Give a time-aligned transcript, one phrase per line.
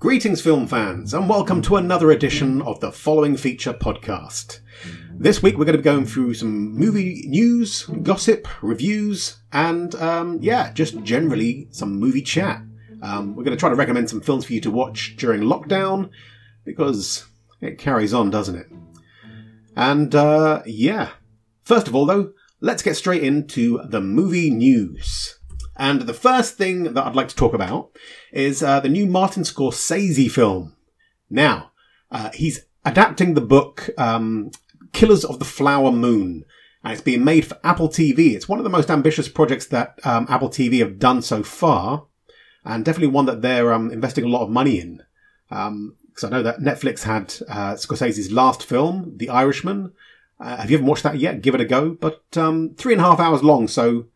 [0.00, 4.60] Greetings, film fans, and welcome to another edition of the following feature podcast.
[5.10, 10.38] This week, we're going to be going through some movie news, gossip, reviews, and um,
[10.40, 12.62] yeah, just generally some movie chat.
[13.02, 16.10] Um, we're going to try to recommend some films for you to watch during lockdown
[16.64, 17.26] because
[17.60, 18.68] it carries on, doesn't it?
[19.74, 21.08] And uh, yeah,
[21.64, 25.37] first of all, though, let's get straight into the movie news.
[25.78, 27.90] And the first thing that I'd like to talk about
[28.32, 30.76] is uh, the new Martin Scorsese film.
[31.30, 31.70] Now,
[32.10, 34.50] uh, he's adapting the book um,
[34.92, 36.44] Killers of the Flower Moon,
[36.82, 38.34] and it's being made for Apple TV.
[38.34, 42.06] It's one of the most ambitious projects that um, Apple TV have done so far,
[42.64, 45.02] and definitely one that they're um, investing a lot of money in.
[45.48, 49.92] Because um, I know that Netflix had uh, Scorsese's last film, The Irishman.
[50.40, 51.40] Uh, have you ever watched that yet?
[51.40, 51.90] Give it a go.
[51.90, 54.06] But um, three and a half hours long, so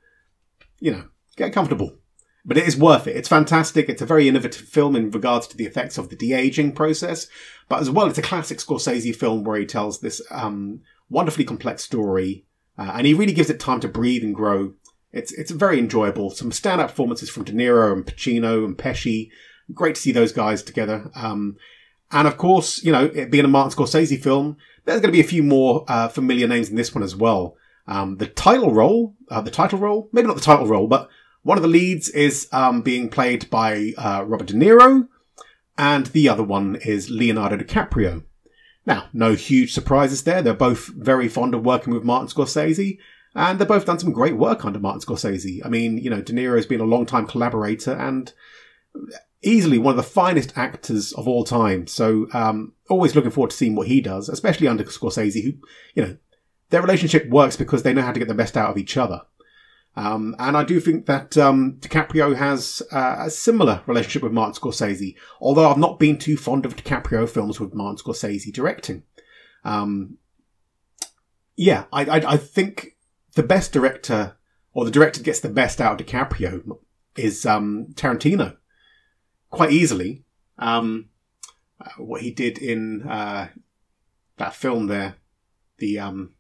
[0.81, 1.05] you know
[1.37, 1.97] get comfortable.
[2.45, 3.17] But it is worth it.
[3.17, 3.89] It's fantastic.
[3.89, 7.29] It's a very innovative film in regards to the effects of the de-aging process.
[7.69, 11.85] But as well, it's a classic Scorsese film where he tells this um, wonderfully complex
[11.85, 12.45] story.
[12.77, 14.75] Uh, and he really gives it time to breathe and grow.
[15.13, 16.31] It's it's very enjoyable.
[16.31, 19.31] Some standout performances from De Niro and Pacino and Pesci.
[19.73, 21.11] Great to see those guys together.
[21.15, 21.57] Um,
[22.11, 25.21] and of course, you know, it being a Martin Scorsese film, there's going to be
[25.21, 27.57] a few more uh, familiar names in this one as well.
[27.87, 31.09] Um, the title role, uh, the title role, maybe not the title role, but
[31.43, 35.09] one of the leads is um, being played by uh, Robert De Niro,
[35.77, 38.25] and the other one is Leonardo DiCaprio.
[38.87, 40.43] Now, no huge surprises there.
[40.43, 42.99] They're both very fond of working with Martin Scorsese,
[43.35, 45.65] and they've both done some great work under Martin Scorsese.
[45.65, 48.33] I mean, you know, De Niro has been a long time collaborator and
[49.43, 51.87] easily one of the finest actors of all time.
[51.87, 55.53] So, um, always looking forward to seeing what he does, especially under Scorsese, who,
[55.95, 56.17] you know,
[56.71, 59.23] their relationship works because they know how to get the best out of each other.
[59.95, 64.55] Um, and I do think that um, DiCaprio has uh, a similar relationship with Martin
[64.55, 69.03] Scorsese, although I've not been too fond of DiCaprio films with Martin Scorsese directing.
[69.65, 70.17] Um,
[71.57, 72.97] yeah, I, I, I, think
[73.35, 74.37] the best director,
[74.73, 76.79] or the director gets the best out of DiCaprio,
[77.17, 78.57] is um, Tarantino,
[79.51, 80.25] quite easily.
[80.59, 81.11] Um,
[81.81, 83.49] uh, what he did in uh,
[84.39, 85.17] that film there,
[85.79, 86.35] the um,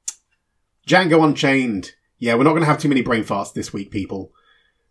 [0.86, 4.30] Django Unchained yeah, we're not going to have too many brain farts this week, people.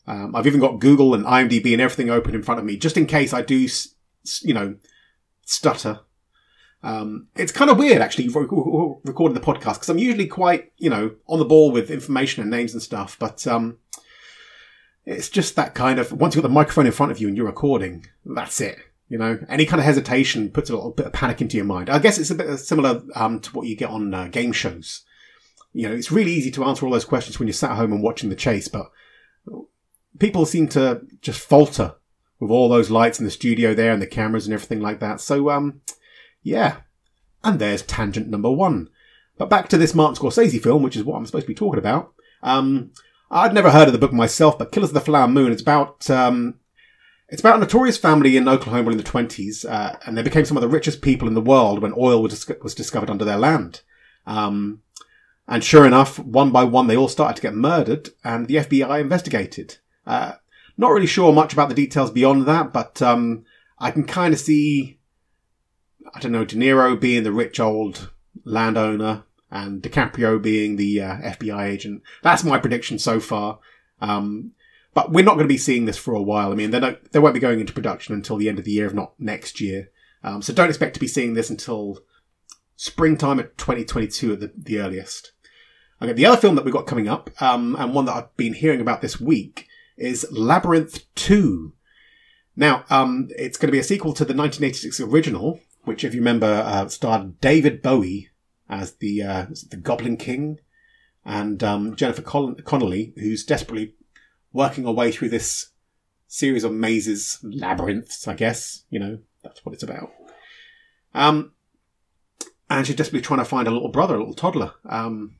[0.05, 2.97] Um, I've even got Google and IMDb and everything open in front of me, just
[2.97, 3.69] in case I do,
[4.41, 4.75] you know,
[5.45, 6.01] stutter.
[6.83, 11.15] Um, it's kind of weird, actually, recording the podcast because I'm usually quite, you know,
[11.25, 13.15] on the ball with information and names and stuff.
[13.17, 13.77] But um,
[15.05, 17.37] it's just that kind of once you've got the microphone in front of you and
[17.37, 18.77] you're recording, that's it.
[19.07, 21.89] You know, any kind of hesitation puts a little bit of panic into your mind.
[21.89, 25.05] I guess it's a bit similar um, to what you get on uh, game shows
[25.73, 28.03] you know, it's really easy to answer all those questions when you're sat home and
[28.03, 28.91] watching the chase, but
[30.19, 31.95] people seem to just falter
[32.39, 35.21] with all those lights in the studio there and the cameras and everything like that.
[35.21, 35.81] So, um,
[36.43, 36.77] yeah.
[37.43, 38.89] And there's tangent number one.
[39.37, 41.79] But back to this Martin Scorsese film, which is what I'm supposed to be talking
[41.79, 42.13] about.
[42.43, 42.91] Um,
[43.29, 46.09] I'd never heard of the book myself, but Killers of the Flower Moon, it's about,
[46.09, 46.55] um,
[47.29, 50.57] it's about a notorious family in Oklahoma in the 20s, uh, and they became some
[50.57, 53.81] of the richest people in the world when oil was, was discovered under their land.
[54.27, 54.81] Um,
[55.51, 59.01] and sure enough, one by one, they all started to get murdered, and the FBI
[59.01, 59.79] investigated.
[60.07, 60.35] Uh,
[60.77, 63.43] not really sure much about the details beyond that, but um,
[63.77, 64.97] I can kind of see,
[66.15, 68.11] I don't know, De Niro being the rich old
[68.45, 72.01] landowner and DiCaprio being the uh, FBI agent.
[72.23, 73.59] That's my prediction so far.
[73.99, 74.53] Um,
[74.93, 76.53] but we're not going to be seeing this for a while.
[76.53, 78.85] I mean, they they won't be going into production until the end of the year,
[78.85, 79.89] if not next year.
[80.23, 81.99] Um, so don't expect to be seeing this until
[82.77, 85.33] springtime of 2022 at the, the earliest.
[86.01, 88.55] Okay, the other film that we've got coming up, um, and one that I've been
[88.55, 89.67] hearing about this week,
[89.97, 91.73] is Labyrinth 2.
[92.55, 96.21] Now, um, it's going to be a sequel to the 1986 original, which, if you
[96.21, 98.29] remember, uh, starred David Bowie
[98.67, 100.59] as the uh, the Goblin King,
[101.23, 103.93] and um, Jennifer Con- Connelly, who's desperately
[104.53, 105.69] working her way through this
[106.27, 108.85] series of mazes, labyrinths, I guess.
[108.89, 110.11] You know, that's what it's about.
[111.13, 111.51] Um,
[112.71, 114.73] and she's desperately trying to find a little brother, a little toddler.
[114.89, 115.35] Um,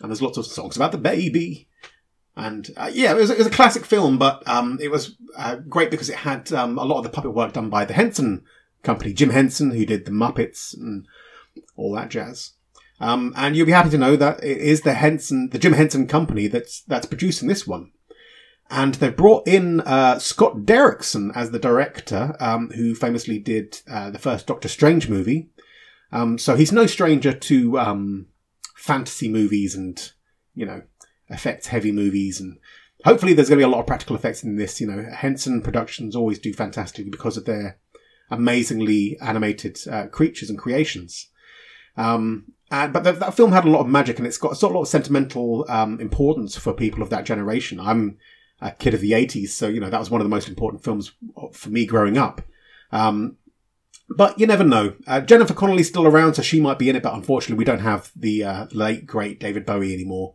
[0.00, 1.68] and there's lots of songs about the baby.
[2.36, 5.56] And uh, yeah, it was, it was, a classic film, but um, it was uh,
[5.56, 8.44] great because it had um, a lot of the puppet work done by the Henson
[8.82, 11.06] Company, Jim Henson, who did the Muppets and
[11.76, 12.54] all that jazz.
[13.00, 16.06] Um, and you'll be happy to know that it is the Henson, the Jim Henson
[16.06, 17.90] Company that's that's producing this one.
[18.70, 24.10] And they've brought in uh, Scott Derrickson as the director, um, who famously did uh,
[24.10, 25.50] the first Doctor Strange movie.
[26.10, 28.26] Um, so he's no stranger to um,
[28.74, 30.12] fantasy movies and,
[30.54, 30.82] you know,
[31.28, 32.40] effects heavy movies.
[32.40, 32.58] And
[33.04, 34.80] hopefully there's going to be a lot of practical effects in this.
[34.80, 37.78] You know, Henson Productions always do fantastically because of their
[38.30, 41.28] amazingly animated uh, creatures and creations.
[41.96, 44.60] Um, and, but that, that, film had a lot of magic and it's got, it's
[44.62, 47.78] got a lot of sentimental um, importance for people of that generation.
[47.78, 48.18] I'm
[48.60, 50.82] a kid of the 80s, so, you know, that was one of the most important
[50.82, 51.12] films
[51.52, 52.42] for me growing up.
[52.90, 53.36] Um,
[54.16, 54.94] but you never know.
[55.06, 57.80] Uh, Jennifer Connelly's still around, so she might be in it, but unfortunately, we don't
[57.80, 60.34] have the uh, late, great David Bowie anymore.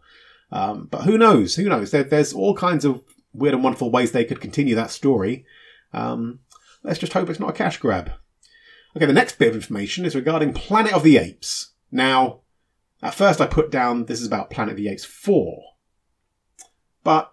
[0.51, 1.55] Um, but who knows?
[1.55, 1.91] Who knows?
[1.91, 3.03] There, there's all kinds of
[3.33, 5.45] weird and wonderful ways they could continue that story.
[5.93, 6.39] Um,
[6.83, 8.11] let's just hope it's not a cash grab.
[8.95, 11.73] Okay, the next bit of information is regarding Planet of the Apes.
[11.91, 12.41] Now,
[13.01, 15.63] at first I put down this is about Planet of the Apes 4.
[17.03, 17.31] But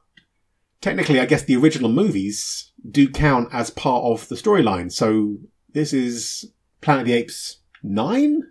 [0.80, 4.92] technically, I guess the original movies do count as part of the storyline.
[4.92, 5.38] So
[5.76, 8.42] this is Planet of the Apes 9?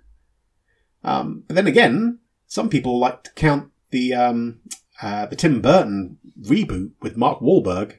[1.04, 4.60] Um, but then again, some people like to count the um,
[5.02, 7.98] uh, the Tim Burton reboot with Mark Wahlberg.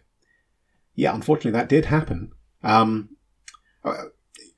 [0.94, 2.32] Yeah, unfortunately, that did happen.
[2.62, 3.16] Um,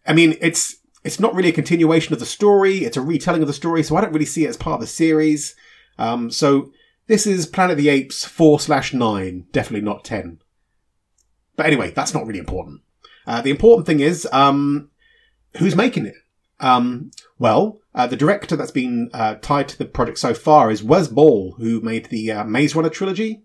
[0.07, 3.49] I mean, it's it's not really a continuation of the story; it's a retelling of
[3.49, 3.83] the story.
[3.83, 5.57] So I don't really see it as part of the series.
[5.99, 6.73] Um, so
[7.07, 10.41] this is Planet of the Apes four slash nine, definitely not ten.
[11.57, 12.83] But anyway, that's not really important.
[13.29, 14.91] Uh, the important thing is um,
[15.59, 16.15] who's making it.
[16.61, 20.83] Um, well, uh, the director that's been uh, tied to the project so far is
[20.83, 23.43] Wes Ball, who made the uh, Maze Runner trilogy.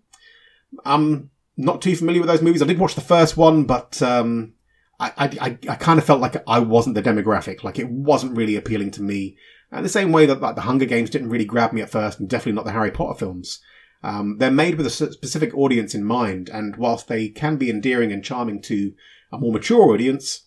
[0.86, 2.62] I'm not too familiar with those movies.
[2.62, 4.54] I did watch the first one, but um,
[4.98, 7.62] I, I, I kind of felt like I wasn't the demographic.
[7.62, 9.36] Like it wasn't really appealing to me.
[9.70, 12.18] And the same way that like the Hunger Games didn't really grab me at first,
[12.18, 13.60] and definitely not the Harry Potter films.
[14.02, 18.12] Um, they're made with a specific audience in mind, and whilst they can be endearing
[18.12, 18.94] and charming to
[19.34, 20.44] a more mature audience,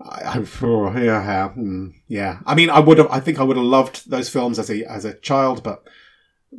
[0.00, 2.38] I, oh, yeah, hmm, yeah.
[2.46, 3.08] I mean, I would have.
[3.10, 5.88] I think I would have loved those films as a as a child, but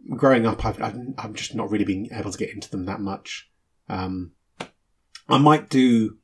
[0.09, 3.49] growing up, I've, I'm just not really being able to get into them that much.
[3.87, 4.31] Um,
[5.27, 6.17] I might do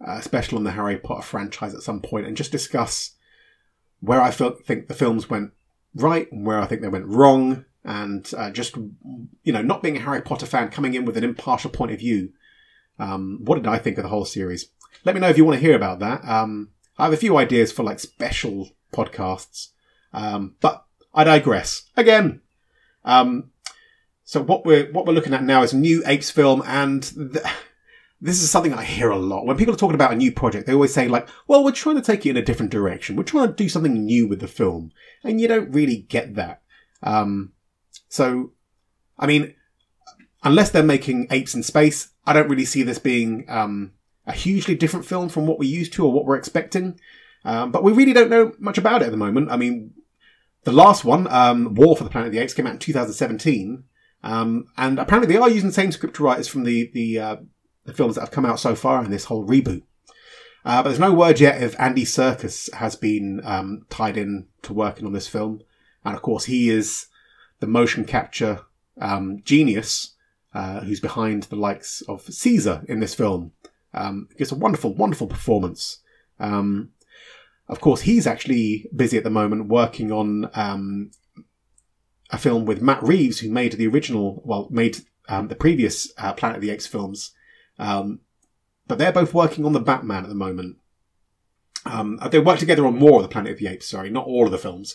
[0.00, 3.12] a special on the Harry Potter franchise at some point and just discuss
[4.00, 5.52] where I felt, think the films went
[5.94, 9.96] right and where I think they went wrong, and uh, just you know, not being
[9.96, 12.32] a Harry Potter fan, coming in with an impartial point of view.
[12.98, 14.68] Um, what did I think of the whole series?
[15.04, 16.24] Let me know if you want to hear about that.
[16.24, 19.68] Um, I have a few ideas for like special podcasts,
[20.12, 20.84] um, but
[21.14, 22.40] I digress again.
[23.04, 23.50] Um,
[24.24, 27.44] so what we're what we're looking at now is a new Apes film, and th-
[28.20, 30.66] this is something I hear a lot when people are talking about a new project.
[30.66, 33.16] They always say like, "Well, we're trying to take it in a different direction.
[33.16, 34.92] We're trying to do something new with the film,"
[35.24, 36.62] and you don't really get that.
[37.02, 37.52] Um,
[38.08, 38.52] so,
[39.18, 39.54] I mean,
[40.44, 43.92] unless they're making apes in space, I don't really see this being um,
[44.26, 46.98] a hugely different film from what we're used to or what we're expecting.
[47.44, 49.50] Um, but we really don't know much about it at the moment.
[49.50, 49.94] I mean,
[50.64, 53.84] the last one, um, War for the Planet of the Apes, came out in 2017.
[54.22, 57.36] Um, and apparently they are using the same script writers from the, the, uh,
[57.84, 59.82] the films that have come out so far in this whole reboot.
[60.64, 64.72] Uh, but there's no word yet if Andy Serkis has been um, tied in to
[64.72, 65.60] working on this film.
[66.04, 67.06] And of course, he is
[67.58, 68.60] the motion capture
[69.00, 70.11] um, genius
[70.54, 73.52] uh, who's behind the likes of Caesar in this film.
[73.94, 75.98] Um, gives a wonderful, wonderful performance.
[76.40, 76.90] Um,
[77.68, 81.10] of course, he's actually busy at the moment working on um,
[82.30, 86.32] a film with Matt Reeves, who made the original, well, made um, the previous uh,
[86.32, 87.32] Planet of the Apes films.
[87.78, 88.20] Um,
[88.86, 90.76] but they're both working on the Batman at the moment.
[91.84, 94.46] Um, they work together on more of the Planet of the Apes, sorry, not all
[94.46, 94.94] of the films.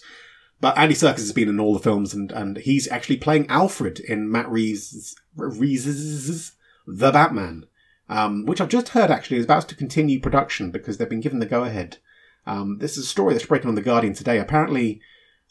[0.60, 4.00] But Andy Serkis has been in all the films, and, and he's actually playing Alfred
[4.00, 6.54] in Matt Reeves' Reeves'
[6.88, 7.68] The Batman
[8.10, 11.40] um, which I've just heard actually is about to continue production because they've been given
[11.40, 11.98] the go ahead.
[12.46, 14.40] Um, this is a story that's breaking on The Guardian today.
[14.40, 15.02] Apparently,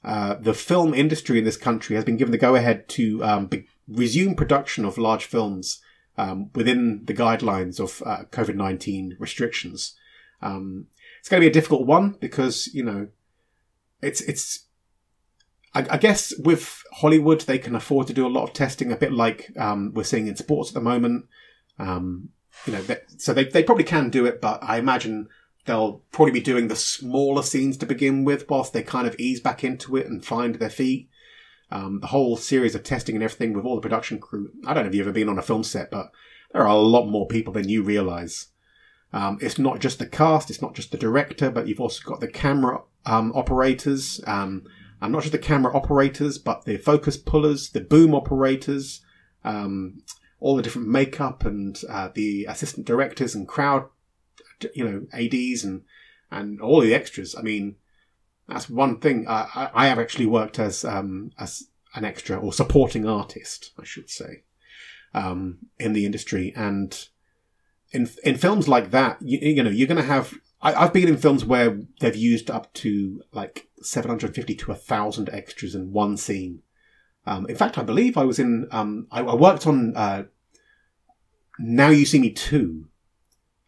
[0.03, 3.47] uh, the film industry in this country has been given the go ahead to um,
[3.47, 5.83] be- resume production of large films
[6.17, 9.95] um, within the guidelines of uh, COVID 19 restrictions.
[10.41, 10.87] Um,
[11.21, 13.09] it's going to be a difficult one because, you know,
[14.01, 14.66] it's, it's,
[15.77, 18.97] I, I guess with Hollywood, they can afford to do a lot of testing, a
[18.97, 21.27] bit like um, we're seeing in sports at the moment.
[21.79, 22.31] Um,
[22.67, 22.83] you know,
[23.19, 25.29] so they, they probably can do it, but I imagine
[25.67, 29.41] they'll probably be doing the smaller scenes to begin with whilst they kind of ease
[29.41, 31.11] back into it and find their feet.
[31.71, 34.53] Um, the whole series of testing and everything with all the production crew.
[34.67, 36.11] I don't know if you've ever been on a film set, but
[36.53, 38.47] there are a lot more people than you realize.
[39.13, 42.21] Um, it's not just the cast, it's not just the director, but you've also got
[42.21, 44.65] the camera um, operators, um,
[45.01, 49.03] and not just the camera operators, but the focus pullers, the boom operators,
[49.45, 50.03] um,
[50.41, 53.89] all the different makeup and uh, the assistant directors and crowd,
[54.75, 55.83] you know, ads and
[56.31, 57.35] and all the extras.
[57.37, 57.77] I mean,
[58.49, 59.27] that's one thing.
[59.27, 63.85] Uh, I, I have actually worked as um, as an extra or supporting artist, I
[63.85, 64.43] should say,
[65.15, 67.09] um, in the industry, and
[67.93, 70.35] in in films like that, you, you know, you're going to have.
[70.67, 75.77] I, I've been in films where they've used up to like 750 to 1,000 extras
[75.77, 76.63] in one scene.
[77.25, 80.25] Um, in fact, I believe I was in, um, I, I worked on uh,
[81.61, 82.89] Now You See Me 2.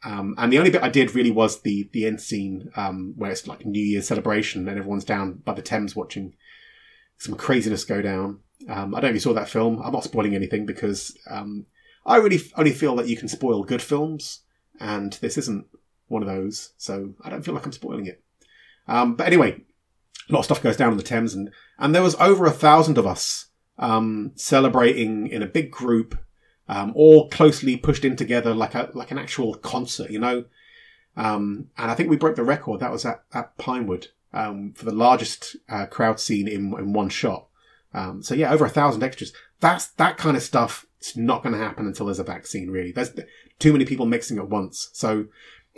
[0.05, 3.31] Um, and the only bit I did really was the, the end scene um, where
[3.31, 6.35] it's like New Year's celebration and everyone's down by the Thames watching
[7.17, 8.40] some craziness go down.
[8.69, 9.81] Um, I don't know if you saw that film.
[9.85, 11.67] I'm not spoiling anything because um,
[12.05, 14.40] I really only feel that you can spoil good films,
[14.81, 15.67] and this isn't
[16.08, 18.22] one of those, so I don't feel like I'm spoiling it.
[18.86, 19.60] Um, but anyway,
[20.28, 22.50] a lot of stuff goes down on the Thames, and, and there was over a
[22.50, 23.46] thousand of us
[23.78, 26.18] um, celebrating in a big group,
[26.68, 30.44] um, all closely pushed in together like a like an actual concert, you know.
[31.16, 32.80] Um, and I think we broke the record.
[32.80, 37.08] That was at, at Pinewood um, for the largest uh, crowd scene in in one
[37.08, 37.46] shot.
[37.94, 39.32] Um, so yeah, over a thousand extras.
[39.60, 40.86] That's that kind of stuff.
[40.98, 42.70] It's not going to happen until there's a vaccine.
[42.70, 43.12] Really, there's
[43.58, 44.90] too many people mixing at once.
[44.92, 45.26] So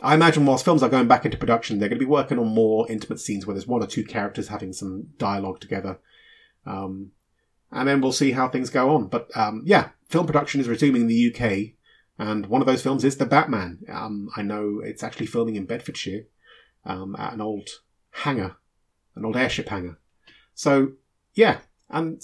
[0.02, 2.49] I imagine whilst films are going back into production, they're going to be working on
[2.49, 5.99] more intimate scenes where there's one or two characters having some dialogue together.
[6.66, 7.12] Um,
[7.71, 9.09] and then we'll see how things go on.
[9.09, 11.75] But um, yeah, film production is resuming in the UK,
[12.19, 13.78] and one of those films is The Batman.
[13.88, 16.25] Um, I know it's actually filming in Bedfordshire
[16.85, 17.69] um, at an old
[18.11, 18.57] hangar,
[19.14, 19.99] an old airship hangar.
[20.54, 20.92] So
[21.35, 22.23] yeah, and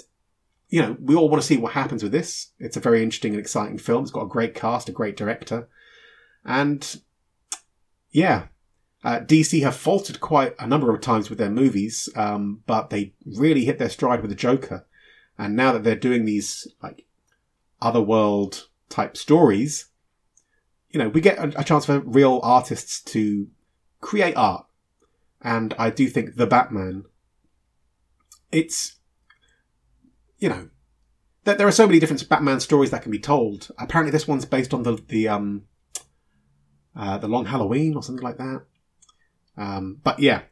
[0.68, 2.52] you know we all want to see what happens with this.
[2.59, 4.02] It's a very interesting and exciting film.
[4.02, 5.68] It's got a great cast, a great director,
[6.45, 7.00] and
[8.16, 8.46] yeah,
[9.04, 13.12] uh, DC have faltered quite a number of times with their movies, um, but they
[13.26, 14.87] really hit their stride with the Joker.
[15.37, 17.04] And now that they're doing these like
[17.82, 19.90] otherworld type stories,
[20.88, 23.49] you know, we get a, a chance for real artists to
[24.00, 24.64] create art.
[25.42, 27.04] And I do think the Batman,
[28.50, 28.96] it's,
[30.38, 30.70] you know,
[31.44, 33.70] that there are so many different Batman stories that can be told.
[33.78, 35.64] Apparently, this one's based on the the um,
[36.97, 38.62] uh, the Long Halloween or something like that.
[39.57, 40.43] Um, but yeah,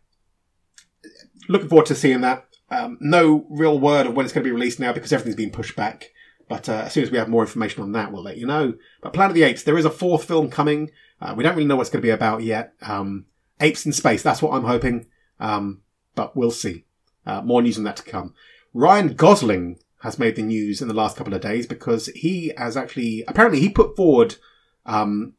[1.49, 2.47] looking forward to seeing that.
[2.71, 5.51] Um, no real word of when it's going to be released now because everything's been
[5.51, 6.11] pushed back.
[6.49, 8.75] But uh, as soon as we have more information on that, we'll let you know.
[9.03, 10.91] But Planet of the Apes, there is a fourth film coming.
[11.21, 12.75] Uh, we don't really know what it's going to be about yet.
[12.83, 13.27] Um,
[13.61, 15.07] apes in space, that's what I'm hoping.
[15.41, 15.81] Um,
[16.15, 16.85] but we'll see.
[17.27, 18.35] Uh, more news on that to come.
[18.75, 22.77] Ryan Gosling has made the news in the last couple of days because he has
[22.77, 24.37] actually, apparently, he put forward
[24.85, 25.33] um,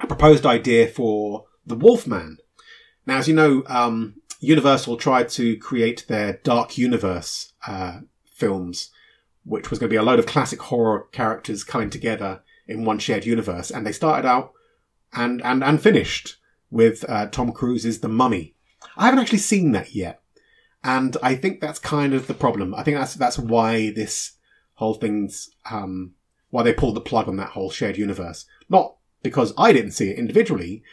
[0.00, 2.38] a proposed idea for the Wolfman.
[3.06, 8.90] Now, as you know, um, Universal tried to create their Dark Universe uh, films,
[9.44, 12.98] which was going to be a load of classic horror characters coming together in one
[12.98, 14.52] shared universe, and they started out
[15.12, 16.36] and and and finished
[16.70, 18.54] with uh, Tom Cruise's The Mummy.
[18.96, 20.20] I haven't actually seen that yet,
[20.82, 22.74] and I think that's kind of the problem.
[22.74, 24.32] I think that's that's why this
[24.74, 26.14] whole thing's um,
[26.50, 28.46] why they pulled the plug on that whole shared universe.
[28.68, 30.84] Not because I didn't see it individually,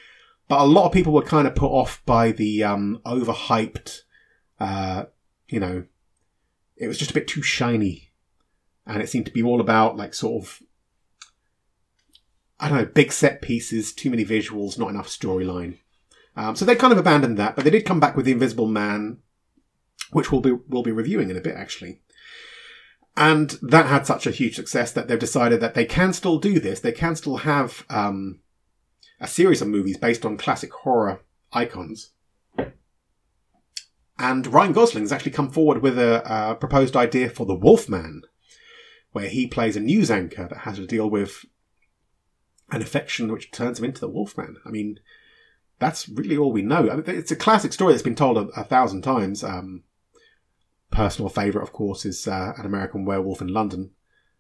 [0.47, 4.01] but a lot of people were kind of put off by the um, overhyped,
[4.59, 5.03] uh,
[5.47, 5.83] you know,
[6.77, 8.09] it was just a bit too shiny.
[8.87, 10.63] And it seemed to be all about like sort of,
[12.59, 15.77] I don't know, big set pieces, too many visuals, not enough storyline.
[16.35, 18.67] Um, so they kind of abandoned that, but they did come back with the Invisible
[18.67, 19.17] Man,
[20.11, 22.01] which we'll be we'll be reviewing in a bit actually.
[23.15, 26.59] And that had such a huge success that they've decided that they can still do
[26.59, 26.79] this.
[26.79, 28.39] They can still have um,
[29.19, 32.11] a series of movies based on classic horror icons.
[34.17, 38.21] And Ryan Gosling's actually come forward with a, a proposed idea for The Wolfman,
[39.11, 41.43] where he plays a news anchor that has to deal with
[42.71, 44.55] an affection which turns him into the Wolfman.
[44.65, 44.99] I mean,
[45.79, 46.89] that's really all we know.
[46.89, 49.43] I mean, it's a classic story that's been told a, a thousand times.
[49.43, 49.83] Um,
[50.91, 53.91] personal favourite, of course, is uh, An American Werewolf in London.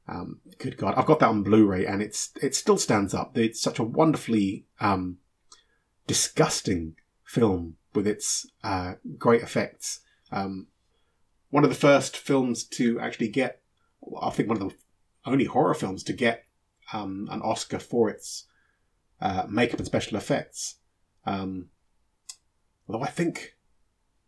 [0.07, 3.37] Um, good God, I've got that on Blu-ray, and it's it still stands up.
[3.37, 5.17] It's such a wonderfully um,
[6.05, 10.01] disgusting film with its uh, great effects.
[10.31, 10.67] Um,
[11.49, 13.61] one of the first films to actually get,
[14.21, 14.75] I think, one of the
[15.25, 16.45] only horror films to get
[16.93, 18.47] um, an Oscar for its
[19.21, 20.75] uh, makeup and special effects.
[21.25, 21.69] Um,
[22.87, 23.55] although I think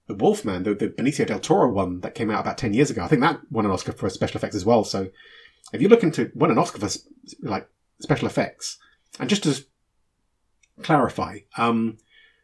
[0.07, 3.03] the Wolfman, the, the Benicio del Toro one that came out about 10 years ago,
[3.03, 4.83] I think that won an Oscar for special effects as well.
[4.83, 5.09] So
[5.71, 6.99] if you're looking to win an Oscar for
[7.41, 7.69] like
[7.99, 8.77] special effects,
[9.19, 9.63] and just to
[10.81, 11.97] clarify, um,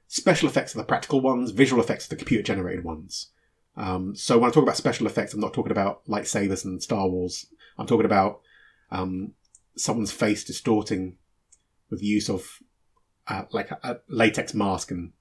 [0.07, 3.31] special effects are the practical ones, visual effects are the computer generated ones.
[3.75, 7.07] Um, so when I talk about special effects, I'm not talking about lightsabers and Star
[7.07, 7.45] Wars.
[7.77, 8.41] I'm talking about
[8.91, 9.33] um,
[9.75, 11.17] someone's face distorting
[11.89, 12.59] with the use of
[13.27, 15.11] uh, like a, a latex mask and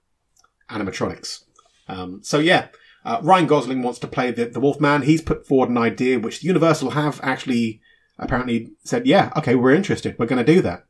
[0.70, 1.44] animatronics.
[1.88, 2.68] Um, so yeah,
[3.04, 5.02] uh, Ryan Gosling wants to play the, the Wolfman.
[5.02, 7.80] He's put forward an idea which Universal have actually
[8.18, 10.16] apparently said, yeah, okay, we're interested.
[10.18, 10.84] We're going to do that.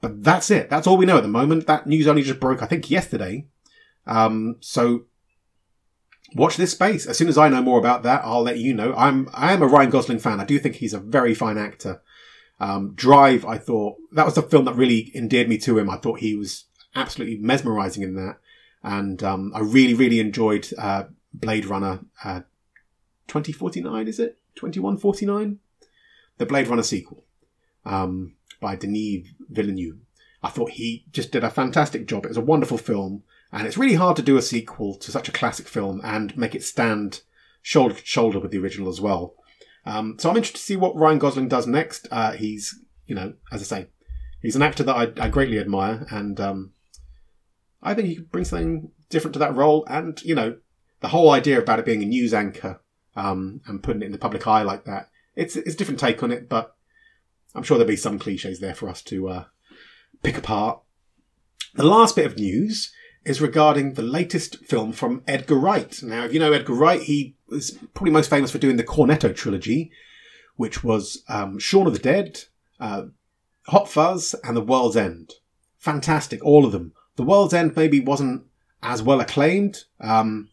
[0.00, 0.70] But that's it.
[0.70, 1.66] That's all we know at the moment.
[1.66, 3.46] That news only just broke, I think, yesterday.
[4.06, 5.04] Um, so
[6.34, 7.06] watch this space.
[7.06, 8.94] As soon as I know more about that, I'll let you know.
[8.96, 10.40] I'm I am a Ryan Gosling fan.
[10.40, 12.02] I do think he's a very fine actor.
[12.58, 15.88] Um, Drive, I thought that was the film that really endeared me to him.
[15.88, 18.38] I thought he was absolutely mesmerizing in that,
[18.82, 22.40] and um, I really really enjoyed uh, Blade Runner uh,
[23.26, 24.08] twenty forty nine.
[24.08, 25.58] Is it twenty one forty nine?
[26.38, 27.24] The Blade Runner sequel
[27.84, 29.98] um, by Denis Villeneuve.
[30.42, 32.24] I thought he just did a fantastic job.
[32.24, 33.22] It was a wonderful film.
[33.52, 36.54] And it's really hard to do a sequel to such a classic film and make
[36.54, 37.22] it stand
[37.62, 39.34] shoulder to shoulder with the original as well.
[39.84, 42.06] Um, so I'm interested to see what Ryan Gosling does next.
[42.12, 43.86] Uh, he's, you know, as I say,
[44.40, 46.72] he's an actor that I, I greatly admire, and um,
[47.82, 49.84] I think he could bring something different to that role.
[49.88, 50.56] And you know,
[51.00, 52.80] the whole idea about it being a news anchor
[53.16, 56.22] um, and putting it in the public eye like that, it's it's a different take
[56.22, 56.74] on it, but
[57.54, 59.44] I'm sure there'll be some cliches there for us to uh,
[60.22, 60.80] pick apart.
[61.74, 62.92] The last bit of news
[63.24, 66.02] is regarding the latest film from Edgar Wright.
[66.02, 69.34] Now, if you know Edgar Wright, he is probably most famous for doing the Cornetto
[69.34, 69.90] trilogy,
[70.56, 72.44] which was um, Shaun of the Dead,
[72.78, 73.04] uh,
[73.66, 75.34] Hot Fuzz, and The World's End.
[75.78, 76.92] Fantastic, all of them.
[77.20, 78.44] The World's End maybe wasn't
[78.82, 80.48] as well acclaimed, um,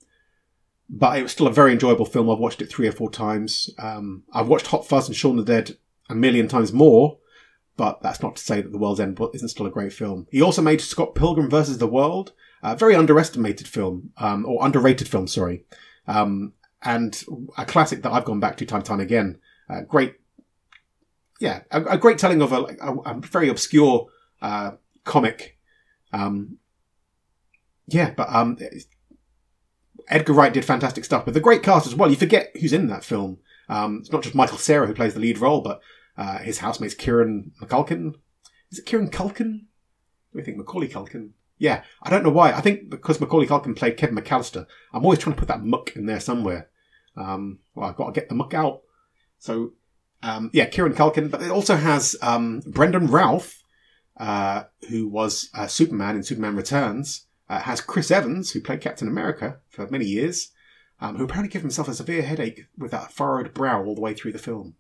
[0.90, 2.30] but it was still a very enjoyable film.
[2.30, 3.70] I've watched it three or four times.
[3.80, 5.78] Um, I've watched Hot Fuzz and Shaun the Dead
[6.10, 7.20] a million times more,
[7.78, 10.28] but that's not to say that The World's End isn't still a great film.
[10.30, 15.08] He also made Scott Pilgrim versus the World, a very underestimated film, um, or underrated
[15.08, 15.64] film, sorry,
[16.06, 16.52] um,
[16.84, 17.24] and
[17.58, 19.40] a classic that I've gone back to time and time again.
[19.70, 20.16] Uh, great,
[21.40, 24.08] yeah, a, a, great telling of a, a, a very obscure
[24.42, 24.72] uh,
[25.06, 25.57] comic.
[26.14, 26.58] Um,
[27.88, 28.58] yeah, but um,
[30.10, 32.10] Edgar Wright did fantastic stuff with a great cast as well.
[32.10, 33.40] You forget who's in that film.
[33.70, 35.82] Um, it's not just Michael Cera who plays the lead role, but
[36.18, 38.16] uh, his housemate's Kieran McCulkin.
[38.72, 39.60] Is it Kieran Culkin?
[39.60, 41.32] Do we think Macaulay Culkin?
[41.58, 42.52] Yeah, I don't know why.
[42.52, 45.96] I think because Macaulay Culkin played Kevin McAllister, I'm always trying to put that muck
[45.96, 46.70] in there somewhere.
[47.16, 48.82] Um, well, I've got to get the muck out.
[49.40, 49.74] So,
[50.22, 53.64] um, yeah, Kieran Culkin, but it also has um, Brandon Routh,
[54.20, 57.26] uh, who was uh, Superman in Superman Returns.
[57.50, 60.50] Uh, has Chris Evans, who played Captain America for many years,
[61.00, 64.14] um, who apparently gave himself a severe headache with that furrowed brow all the way
[64.14, 64.76] through the film.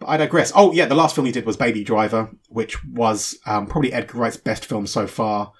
[0.00, 0.50] But I digress.
[0.54, 4.18] Oh, yeah, the last film he did was Baby Driver, which was um, probably Edgar
[4.18, 5.52] Wright's best film so far,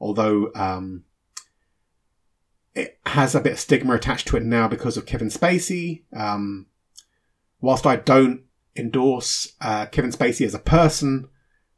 [0.00, 1.04] although um,
[2.74, 6.04] it has a bit of stigma attached to it now because of Kevin Spacey.
[6.16, 6.66] Um,
[7.60, 8.42] whilst I don't
[8.76, 11.28] endorse uh, Kevin Spacey as a person,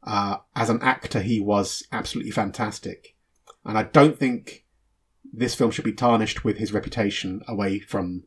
[0.03, 3.15] uh, as an actor, he was absolutely fantastic.
[3.63, 4.65] And I don't think
[5.31, 8.23] this film should be tarnished with his reputation away from,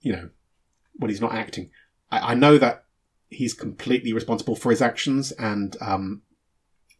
[0.00, 0.30] you know,
[0.96, 1.70] when he's not acting.
[2.10, 2.84] I, I know that
[3.30, 6.22] he's completely responsible for his actions, and um,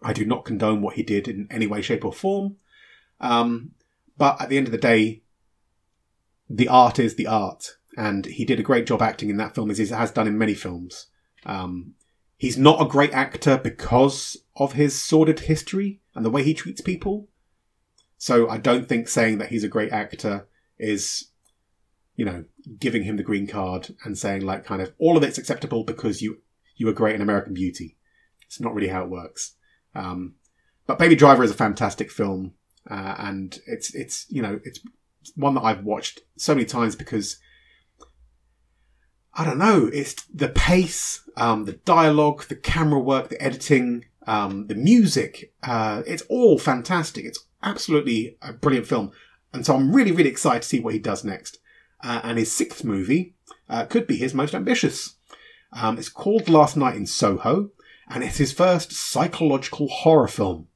[0.02, 2.56] I do not condone what he did in any way, shape, or form.
[3.20, 3.72] Um,
[4.16, 5.22] but at the end of the day,
[6.48, 9.70] the art is the art, and he did a great job acting in that film,
[9.70, 11.06] as he has done in many films.
[11.46, 11.94] Um,
[12.36, 16.80] he's not a great actor because of his sordid history and the way he treats
[16.80, 17.28] people.
[18.18, 20.46] So I don't think saying that he's a great actor
[20.78, 21.28] is
[22.16, 22.44] you know,
[22.78, 26.22] giving him the green card and saying like kind of all of it's acceptable because
[26.22, 26.38] you
[26.76, 27.96] you were great in American Beauty.
[28.46, 29.54] It's not really how it works.
[29.94, 30.34] Um,
[30.86, 32.54] but Baby Driver is a fantastic film,
[32.88, 34.80] uh, and it's it's you know it's
[35.34, 37.38] one that I've watched so many times because
[39.36, 39.90] I don't know.
[39.92, 45.52] It's the pace, um, the dialogue, the camera work, the editing, um, the music.
[45.62, 47.24] Uh, it's all fantastic.
[47.24, 49.10] It's absolutely a brilliant film,
[49.52, 51.58] and so I'm really really excited to see what he does next
[52.04, 53.34] uh, and his sixth movie
[53.68, 55.16] uh, could be his most ambitious.
[55.72, 57.70] Um, it's called Last Night in Soho,
[58.08, 60.68] and it's his first psychological horror film.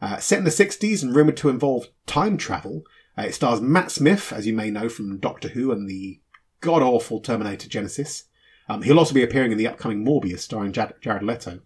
[0.00, 2.82] Uh, set in the 60s and rumoured to involve time travel,
[3.18, 6.20] uh, it stars Matt Smith, as you may know from Doctor Who and the
[6.60, 8.24] god awful Terminator Genisys.
[8.68, 11.60] Um, he'll also be appearing in the upcoming Morbius, starring Jared Leto.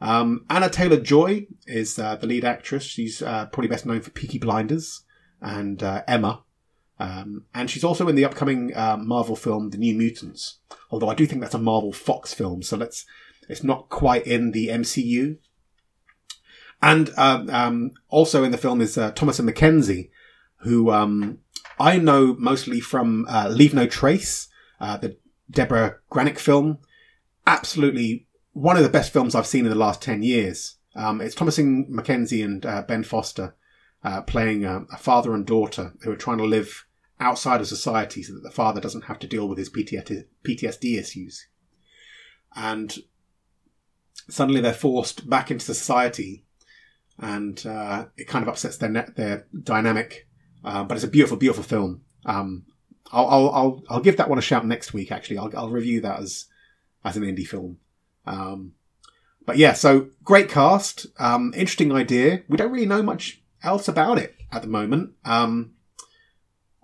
[0.00, 2.84] Um, Anya Taylor Joy is uh, the lead actress.
[2.84, 5.04] She's uh, probably best known for Peaky Blinders
[5.40, 6.42] and uh, Emma
[7.02, 10.60] um, and she's also in the upcoming uh, Marvel film, The New Mutants.
[10.88, 13.04] Although I do think that's a Marvel Fox film, so let's
[13.48, 15.38] it's not quite in the MCU.
[16.80, 20.10] And um, um, also in the film is uh, Thomasin McKenzie,
[20.62, 21.38] who um,
[21.78, 24.48] I know mostly from uh, Leave No Trace,
[24.80, 25.16] uh, the
[25.50, 26.78] Debra Granik film.
[27.46, 30.76] Absolutely one of the best films I've seen in the last 10 years.
[30.94, 33.54] Um, it's Thomasin McKenzie and uh, Ben Foster
[34.04, 36.84] uh, playing a, a father and daughter who are trying to live
[37.18, 41.46] outside of society so that the father doesn't have to deal with his PTSD issues.
[42.54, 42.94] And
[44.28, 46.44] suddenly they're forced back into society,
[47.18, 50.26] and uh, it kind of upsets their net, their dynamic.
[50.64, 52.02] Uh, but it's a beautiful, beautiful film.
[52.24, 52.64] Um,
[53.12, 55.12] I'll, I'll, I'll, I'll give that one a shout next week.
[55.12, 56.46] Actually, I'll, I'll review that as
[57.04, 57.78] as an indie film.
[58.26, 58.74] Um,
[59.44, 62.42] but yeah, so great cast, um, interesting idea.
[62.48, 65.14] We don't really know much else about it at the moment.
[65.24, 65.72] Um,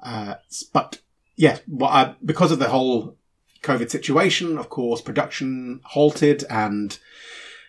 [0.03, 0.35] uh,
[0.73, 1.01] but
[1.37, 3.17] yeah, well, uh, because of the whole
[3.62, 6.99] COVID situation, of course, production halted and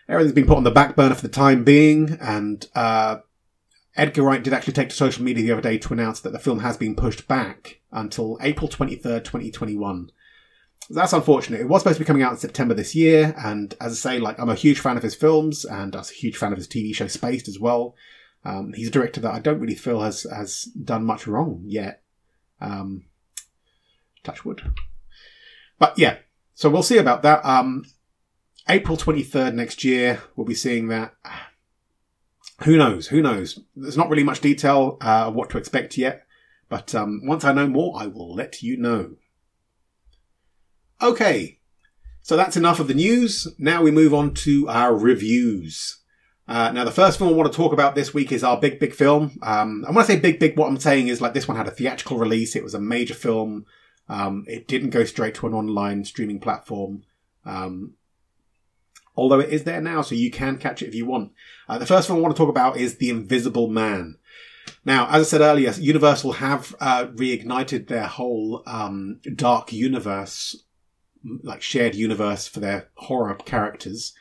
[0.08, 2.18] everything's been put on the back burner for the time being.
[2.20, 3.18] And uh,
[3.96, 6.40] Edgar Wright did actually take to social media the other day to announce that the
[6.40, 10.12] film has been pushed back until April 23rd, 2021.
[10.90, 11.60] That's unfortunate.
[11.60, 14.20] It was supposed to be coming out in September this year, and as I say,
[14.20, 16.68] like I'm a huge fan of his films, and I'm a huge fan of his
[16.68, 17.96] TV show Spaced as well.
[18.46, 22.02] Um, he's a director that I don't really feel has has done much wrong yet.
[22.62, 23.06] Um,
[24.24, 24.72] touch wood.
[25.78, 26.18] But yeah,
[26.56, 27.46] so we'll see about that.
[27.46, 27.86] Um,
[28.68, 31.14] April 23rd next year, we'll be seeing that.
[32.64, 33.08] Who knows?
[33.08, 33.60] Who knows?
[33.76, 36.26] There's not really much detail uh, what to expect yet,
[36.68, 39.16] but um, once I know more, I will let you know.
[41.02, 41.60] Okay,
[42.22, 43.48] so that's enough of the news.
[43.58, 46.00] Now we move on to our reviews.
[46.50, 48.80] Uh, now, the first film I want to talk about this week is our big,
[48.80, 49.38] big film.
[49.44, 51.68] Um, and when I say big, big, what I'm saying is like this one had
[51.68, 52.56] a theatrical release.
[52.56, 53.68] It was a major film.
[54.10, 57.04] Um, it didn't go straight to an online streaming platform.
[57.46, 57.94] Um,
[59.20, 61.32] although it is there now, so you can catch it if you want.
[61.68, 64.18] Uh, the first film I want to talk about is The Invisible Man.
[64.86, 70.64] Now, as I said earlier, Universal have uh, reignited their whole um, dark universe,
[71.44, 74.14] like shared universe for their horror characters.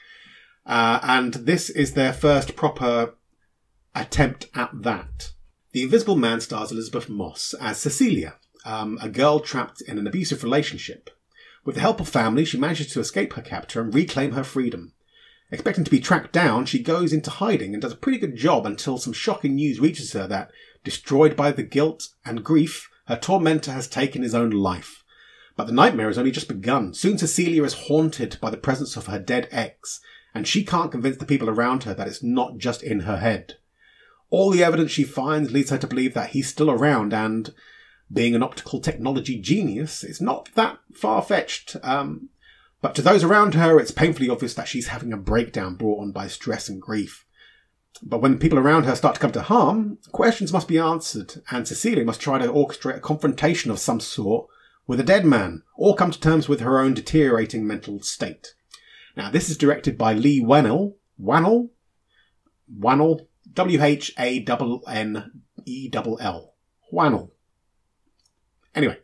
[0.67, 3.15] Uh, and this is their first proper
[3.95, 5.33] attempt at that.
[5.73, 8.35] The Invisible Man stars Elisabeth Moss as Cecilia,
[8.65, 11.11] um, a girl trapped in an abusive relationship.
[11.69, 14.95] With the help of family, she manages to escape her captor and reclaim her freedom.
[15.51, 18.65] Expecting to be tracked down, she goes into hiding and does a pretty good job
[18.65, 20.51] until some shocking news reaches her that,
[20.83, 25.05] destroyed by the guilt and grief, her tormentor has taken his own life.
[25.57, 26.95] But the nightmare has only just begun.
[26.95, 30.01] Soon Cecilia is haunted by the presence of her dead ex,
[30.33, 33.59] and she can't convince the people around her that it's not just in her head.
[34.31, 37.53] All the evidence she finds leads her to believe that he's still around, and
[38.13, 41.77] being an optical technology genius, is not that far fetched.
[41.83, 42.31] Um,
[42.81, 46.13] but to those around her, it's painfully obvious that she's having a breakdown brought on
[46.13, 47.27] by stress and grief.
[48.03, 51.67] But when people around her start to come to harm, questions must be answered, and
[51.67, 54.49] Cecilia must try to orchestrate a confrontation of some sort
[54.87, 58.55] with a dead man, or come to terms with her own deteriorating mental state.
[59.17, 60.95] Now, this is directed by Leigh Whannell.
[61.21, 61.71] Whannell?
[62.73, 63.27] Whannell?
[63.53, 66.55] W H A N N E L L.
[66.93, 67.31] Whannell.
[68.79, 68.97] Anyway,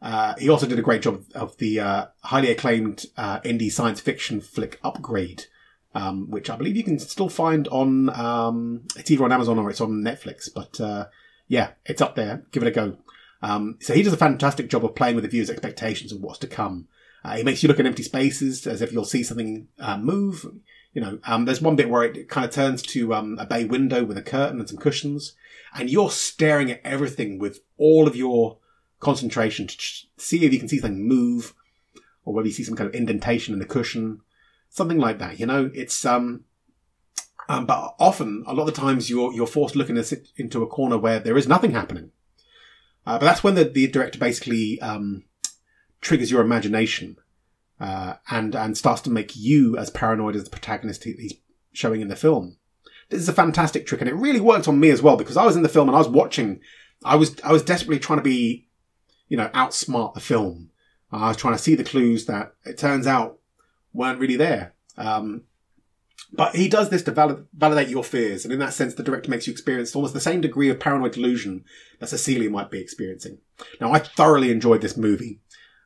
[0.00, 4.00] uh, he also did a great job of the uh, highly acclaimed uh, indie science
[4.00, 5.46] fiction flick Upgrade,
[5.92, 8.10] um, which I believe you can still find on.
[8.10, 11.06] Um, it's either on Amazon or it's on Netflix, but uh,
[11.48, 12.44] yeah, it's up there.
[12.52, 12.96] Give it a go.
[13.42, 16.38] Um, so he does a fantastic job of playing with the viewer's expectations of what's
[16.38, 16.86] to come.
[17.24, 20.46] Uh, he makes you look at empty spaces as if you'll see something uh, move.
[20.92, 23.64] You know, um, there's one bit where it kind of turns to um, a bay
[23.64, 25.34] window with a curtain and some cushions,
[25.74, 28.58] and you're staring at everything with all of your
[29.00, 29.76] concentration to
[30.16, 31.54] see if you can see something move,
[32.24, 34.20] or whether you see some kind of indentation in the cushion,
[34.68, 35.38] something like that.
[35.38, 36.44] You know, it's um,
[37.48, 40.02] um but often a lot of the times you're you're forced looking
[40.36, 42.12] into a corner where there is nothing happening.
[43.06, 45.24] Uh, but that's when the, the director basically um,
[46.02, 47.16] triggers your imagination
[47.80, 51.34] uh, and and starts to make you as paranoid as the protagonist he's
[51.72, 52.56] showing in the film.
[53.08, 55.46] This is a fantastic trick, and it really worked on me as well because I
[55.46, 56.60] was in the film and I was watching.
[57.04, 58.67] I was I was desperately trying to be
[59.28, 60.70] you know, outsmart the film.
[61.10, 63.38] I was trying to see the clues that it turns out
[63.92, 64.74] weren't really there.
[64.96, 65.42] Um,
[66.32, 69.30] but he does this to valid- validate your fears, and in that sense, the director
[69.30, 71.64] makes you experience almost the same degree of paranoid delusion
[72.00, 73.38] that Cecilia might be experiencing.
[73.80, 75.40] Now, I thoroughly enjoyed this movie.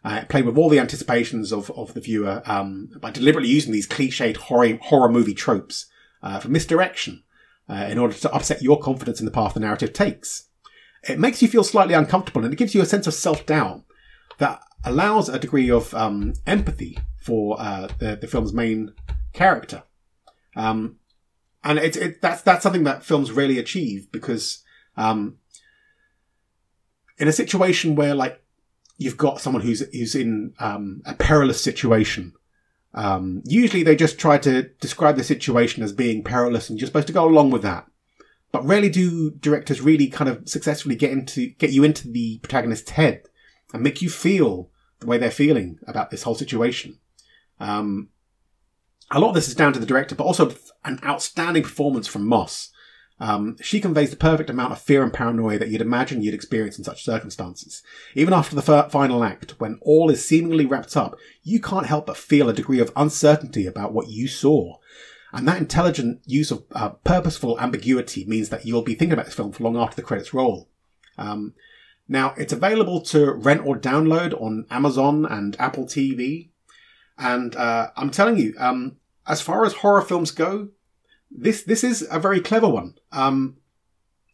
[0.05, 3.87] Uh, playing with all the anticipations of, of the viewer um, by deliberately using these
[3.87, 5.87] cliched horror, horror movie tropes
[6.24, 7.22] uh, for misdirection
[7.68, 10.48] uh, in order to upset your confidence in the path the narrative takes.
[11.08, 13.82] It makes you feel slightly uncomfortable and it gives you a sense of self doubt
[14.38, 18.92] that allows a degree of um, empathy for uh, the, the film's main
[19.32, 19.82] character.
[20.56, 20.96] Um,
[21.64, 24.62] and it, that's that's something that films really achieve because
[24.96, 25.38] um,
[27.18, 28.42] in a situation where like
[28.98, 32.32] you've got someone who's who's in um, a perilous situation,
[32.94, 37.06] um, usually they just try to describe the situation as being perilous, and you're supposed
[37.06, 37.86] to go along with that.
[38.52, 42.90] But rarely do directors really kind of successfully get into get you into the protagonist's
[42.90, 43.22] head
[43.72, 46.98] and make you feel the way they're feeling about this whole situation.
[47.58, 48.10] Um,
[49.10, 52.26] a lot of this is down to the director, but also an outstanding performance from
[52.26, 52.70] Moss.
[53.20, 56.76] Um, she conveys the perfect amount of fear and paranoia that you'd imagine you'd experience
[56.76, 57.82] in such circumstances.
[58.16, 62.16] Even after the final act, when all is seemingly wrapped up, you can't help but
[62.16, 64.76] feel a degree of uncertainty about what you saw.
[65.33, 69.35] And that intelligent use of uh, purposeful ambiguity means that you'll be thinking about this
[69.35, 70.68] film for long after the credits roll.
[71.16, 71.55] Um,
[72.07, 76.51] now, it's available to rent or download on Amazon and Apple TV.
[77.16, 80.68] And uh, I'm telling you, um, as far as horror films go,
[81.31, 82.95] this this is a very clever one.
[83.11, 83.57] Um,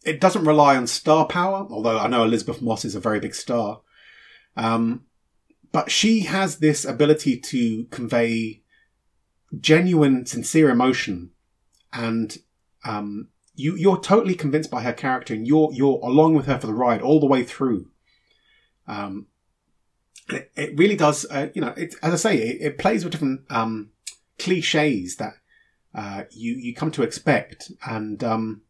[0.04, 3.34] it doesn't rely on star power, although I know Elisabeth Moss is a very big
[3.34, 3.82] star.
[4.56, 5.04] Um,
[5.70, 8.62] but she has this ability to convey
[9.60, 11.30] genuine, sincere emotion,
[11.92, 12.38] and
[12.84, 16.66] um, you you're totally convinced by her character, and you're you're along with her for
[16.66, 17.90] the ride all the way through.
[18.86, 19.26] Um,
[20.30, 23.12] it, it really does, uh, you know, it, as I say, it, it plays with
[23.12, 23.90] different um,
[24.38, 25.34] cliches that
[25.94, 28.62] uh, you you come to expect, and um,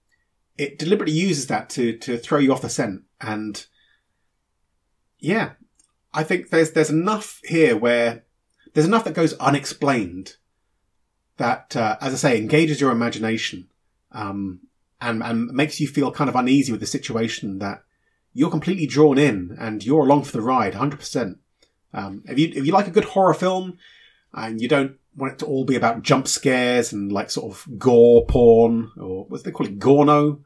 [0.57, 3.03] it deliberately uses that to to throw you off the scent.
[3.21, 3.67] And
[5.19, 5.53] yeah,
[6.15, 8.25] I think there's there's enough here where
[8.75, 10.37] there's enough that goes unexplained
[11.39, 13.69] that, uh, as I say, engages your imagination
[14.13, 14.61] um,
[15.01, 17.83] and and makes you feel kind of uneasy with the situation that
[18.35, 21.39] you're completely drawn in and you're along for the ride, hundred percent.
[21.95, 23.79] Um, if you if you like a good horror film
[24.35, 27.79] and you don't want it to all be about jump scares and like sort of
[27.79, 30.41] gore porn or what they call it gorno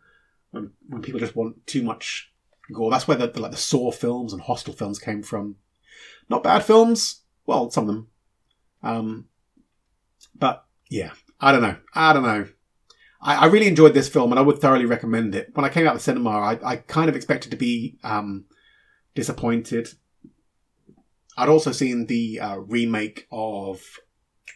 [0.51, 2.33] when, when people just want too much
[2.73, 5.57] gore that's where the, the, like the saw films and hostel films came from.
[6.29, 7.23] Not bad films.
[7.47, 8.09] Well some of them.
[8.83, 9.27] Um,
[10.35, 12.47] but yeah i don't know i don't know
[13.21, 15.87] I, I, really enjoyed this film and i would thoroughly recommend it when i came
[15.87, 18.45] out of the cinema i, I kind of expected to be um,
[19.15, 19.89] disappointed
[21.37, 23.99] I'd also seen the uh, remake of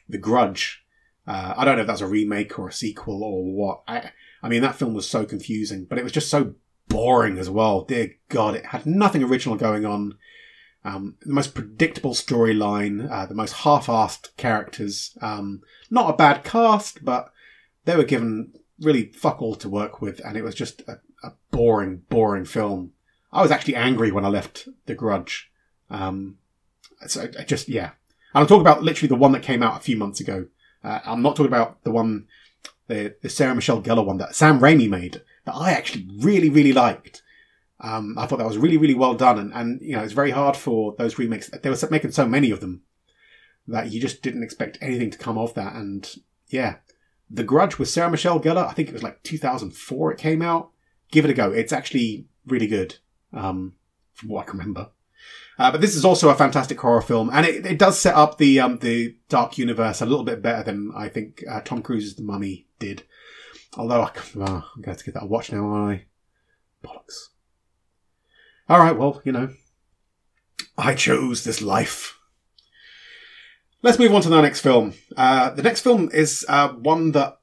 [0.08, 0.84] The Grudge.
[1.26, 3.82] Uh, I don't know if that's a remake or a sequel or what.
[3.88, 4.10] I,
[4.42, 6.54] I mean, that film was so confusing, but it was just so
[6.88, 7.82] boring as well.
[7.82, 10.18] Dear God, it had nothing original going on.
[10.86, 15.18] Um, the most predictable storyline, uh, the most half-assed characters.
[15.20, 17.32] Um, not a bad cast, but
[17.86, 21.32] they were given really fuck all to work with, and it was just a, a
[21.50, 22.92] boring, boring film.
[23.32, 25.50] I was actually angry when I left The Grudge.
[25.90, 26.38] Um,
[27.08, 27.90] so I just yeah,
[28.32, 30.46] and I'm talking about literally the one that came out a few months ago.
[30.84, 32.28] Uh, I'm not talking about the one,
[32.86, 36.72] the the Sarah Michelle Gellar one that Sam Raimi made that I actually really really
[36.72, 37.22] liked.
[37.80, 40.30] Um, I thought that was really really well done, and and you know it's very
[40.30, 41.50] hard for those remakes.
[41.50, 42.82] They were making so many of them
[43.68, 45.74] that you just didn't expect anything to come of that.
[45.74, 46.08] And
[46.48, 46.76] yeah,
[47.30, 48.66] The Grudge with Sarah Michelle Gellar.
[48.66, 50.70] I think it was like 2004 it came out.
[51.10, 51.52] Give it a go.
[51.52, 52.96] It's actually really good,
[53.32, 53.74] um,
[54.14, 54.90] from what I can remember.
[55.58, 58.36] Uh, but this is also a fantastic horror film, and it, it does set up
[58.38, 62.16] the um, the Dark Universe a little bit better than I think uh, Tom Cruise's
[62.16, 63.04] The Mummy did.
[63.76, 66.86] Although I, I'm going to give that a watch now, aren't I?
[66.86, 67.28] Bollocks.
[68.68, 69.50] All right, well, you know,
[70.76, 72.18] I chose this life.
[73.80, 74.94] Let's move on to the next film.
[75.16, 77.38] Uh, the next film is uh, one that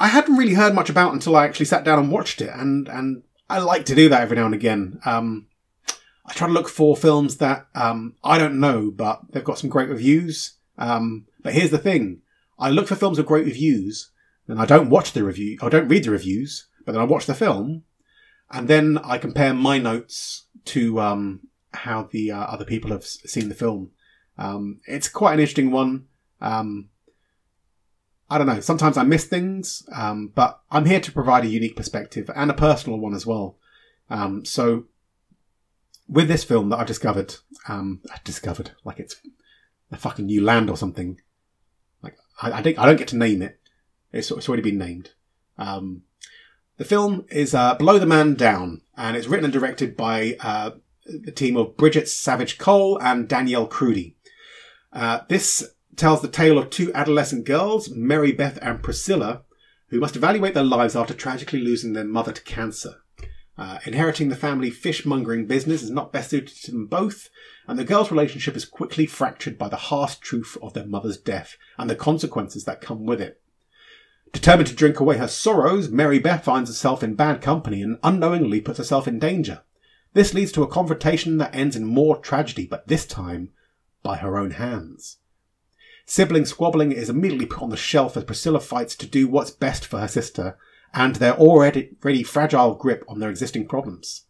[0.00, 2.88] I hadn't really heard much about until I actually sat down and watched it, and
[2.88, 4.98] and I like to do that every now and again.
[5.04, 5.46] Um,
[6.26, 9.70] I try to look for films that um, I don't know, but they've got some
[9.70, 10.54] great reviews.
[10.76, 12.22] Um, but here's the thing:
[12.58, 14.10] I look for films with great reviews,
[14.48, 15.58] and I don't watch the review.
[15.62, 17.84] I don't read the reviews, but then I watch the film,
[18.54, 21.40] and then I compare my notes to um,
[21.72, 23.90] how the uh, other people have seen the film.
[24.38, 26.06] Um, it's quite an interesting one.
[26.40, 26.88] Um,
[28.30, 28.60] I don't know.
[28.60, 32.54] Sometimes I miss things, um, but I'm here to provide a unique perspective and a
[32.54, 33.58] personal one as well.
[34.44, 34.84] so
[36.08, 37.36] with this film that I've discovered,
[37.68, 39.16] um, I discovered like it's
[39.90, 41.20] a fucking new land or something.
[42.02, 43.58] Like I, I don't, I don't get to name it.
[44.12, 45.10] It's, it's already been named.
[45.58, 46.02] Um,
[46.76, 50.72] the film is uh, the Man Down, and it's written and directed by uh,
[51.06, 54.14] the team of Bridget Savage Cole and Danielle Krudy.
[54.92, 59.42] Uh, this tells the tale of two adolescent girls, Mary Beth and Priscilla,
[59.88, 62.96] who must evaluate their lives after tragically losing their mother to cancer.
[63.56, 67.28] Uh, inheriting the family fishmongering business is not best suited to them both,
[67.68, 71.56] and the girls' relationship is quickly fractured by the harsh truth of their mother's death
[71.78, 73.40] and the consequences that come with it.
[74.34, 78.60] Determined to drink away her sorrows, Mary Beth finds herself in bad company and unknowingly
[78.60, 79.62] puts herself in danger.
[80.12, 83.50] This leads to a confrontation that ends in more tragedy, but this time
[84.02, 85.18] by her own hands.
[86.04, 89.86] Sibling squabbling is immediately put on the shelf as Priscilla fights to do what's best
[89.86, 90.58] for her sister
[90.92, 94.24] and their already, fragile grip on their existing problems.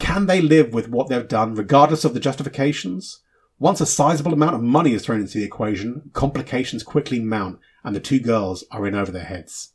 [0.00, 3.20] Can they live with what they've done regardless of the justifications?
[3.60, 7.94] Once a sizable amount of money is thrown into the equation, complications quickly mount and
[7.94, 9.74] the two girls are in over their heads.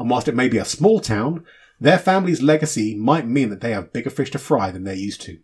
[0.00, 1.44] And whilst it may be a small town,
[1.80, 5.22] their family's legacy might mean that they have bigger fish to fry than they're used
[5.22, 5.38] to.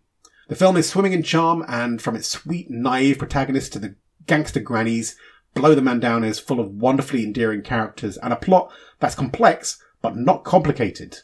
[0.49, 3.95] The film is swimming in charm and from its sweet, naive protagonist to the
[4.25, 5.15] gangster grannies,
[5.53, 8.69] Blow the Man Down is full of wonderfully endearing characters and a plot
[8.99, 11.19] that's complex but not complicated.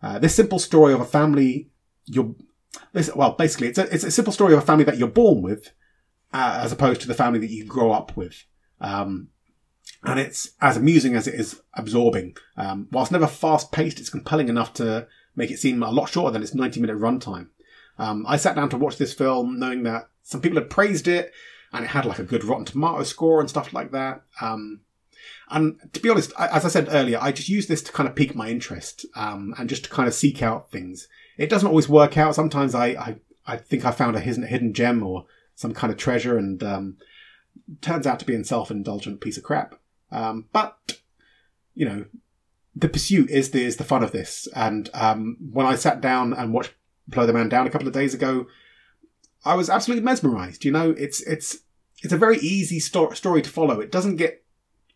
[0.00, 1.70] Uh, this simple story of a family
[2.06, 2.36] you're
[2.92, 5.42] this, well, basically, it's a, it's a simple story of a family that you're born
[5.42, 5.72] with,
[6.32, 8.44] uh, as opposed to the family that you grow up with.
[8.80, 9.28] Um,
[10.04, 12.36] and it's as amusing as it is absorbing.
[12.56, 16.32] Um, whilst never fast paced, it's compelling enough to make it seem a lot shorter
[16.32, 17.48] than its 90 minute runtime.
[17.98, 21.32] Um, I sat down to watch this film knowing that some people had praised it
[21.72, 24.22] and it had like a good Rotten Tomato score and stuff like that.
[24.40, 24.80] Um,
[25.50, 28.14] and to be honest, as I said earlier, I just use this to kind of
[28.14, 31.08] pique my interest um, and just to kind of seek out things.
[31.36, 32.34] It doesn't always work out.
[32.34, 35.26] Sometimes I, I, I think I found a hidden, hidden gem or
[35.58, 36.96] some kind of treasure and um,
[37.80, 39.74] turns out to be a self-indulgent piece of crap.
[40.12, 41.00] Um, but,
[41.74, 42.04] you know,
[42.76, 44.46] the pursuit is the, is the fun of this.
[44.54, 46.74] And um, when I sat down and watched
[47.08, 48.46] Blow the Man Down a couple of days ago,
[49.44, 50.64] I was absolutely mesmerized.
[50.64, 51.58] You know, it's it's
[52.04, 53.80] it's a very easy sto- story to follow.
[53.80, 54.44] It doesn't get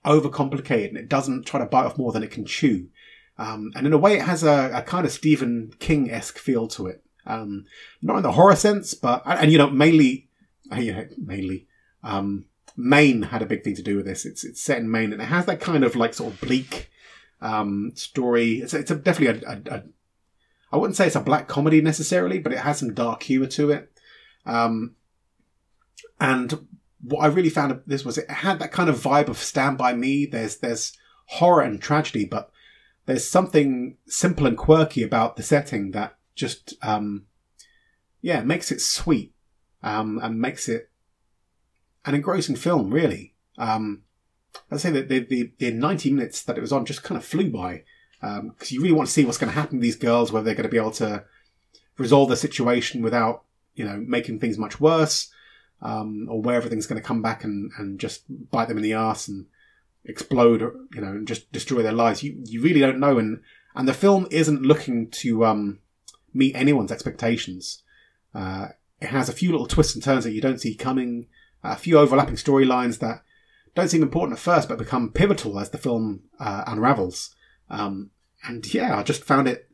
[0.05, 2.88] overcomplicated and it doesn't try to bite off more than it can chew.
[3.37, 6.68] Um, and in a way, it has a, a kind of Stephen King esque feel
[6.68, 7.03] to it.
[7.27, 7.66] Um,
[8.01, 10.29] not in the horror sense, but and, and you know mainly,
[10.77, 11.66] you know, mainly,
[12.03, 12.46] um,
[12.77, 14.25] Maine had a big thing to do with this.
[14.25, 16.90] It's it's set in Maine and it has that kind of like sort of bleak
[17.40, 18.61] um, story.
[18.61, 19.83] It's it's a, definitely a, a, a
[20.72, 23.70] I wouldn't say it's a black comedy necessarily, but it has some dark humor to
[23.70, 23.92] it.
[24.46, 24.96] Um,
[26.18, 26.66] and
[27.03, 29.92] what I really found this was it had that kind of vibe of Stand By
[29.92, 30.25] Me.
[30.25, 30.96] There's there's
[31.27, 32.51] horror and tragedy, but
[33.07, 37.27] there's something simple and quirky about the setting that just um,
[38.22, 39.32] yeah makes it sweet
[39.83, 40.90] um, and makes it
[42.05, 42.92] an engrossing film.
[42.92, 44.03] Really, um,
[44.71, 47.25] I say that the, the, the 90 minutes that it was on just kind of
[47.25, 47.85] flew by
[48.21, 50.45] because um, you really want to see what's going to happen to these girls, whether
[50.45, 51.25] they're going to be able to
[51.99, 55.31] resolve the situation without you know, making things much worse,
[55.81, 58.92] um, or where everything's going to come back and, and just bite them in the
[58.92, 59.47] ass and
[60.05, 60.61] explode,
[60.95, 62.23] you know, and just destroy their lives.
[62.23, 63.40] You you really don't know, and
[63.75, 65.81] and the film isn't looking to um,
[66.35, 67.83] meet anyone's expectations.
[68.35, 68.68] Uh,
[69.02, 71.26] it has a few little twists and turns that you don't see coming,
[71.64, 73.22] a few overlapping storylines that
[73.74, 77.34] don't seem important at first, but become pivotal as the film uh, unravels.
[77.68, 78.10] Um,
[78.44, 79.68] and yeah, I just found it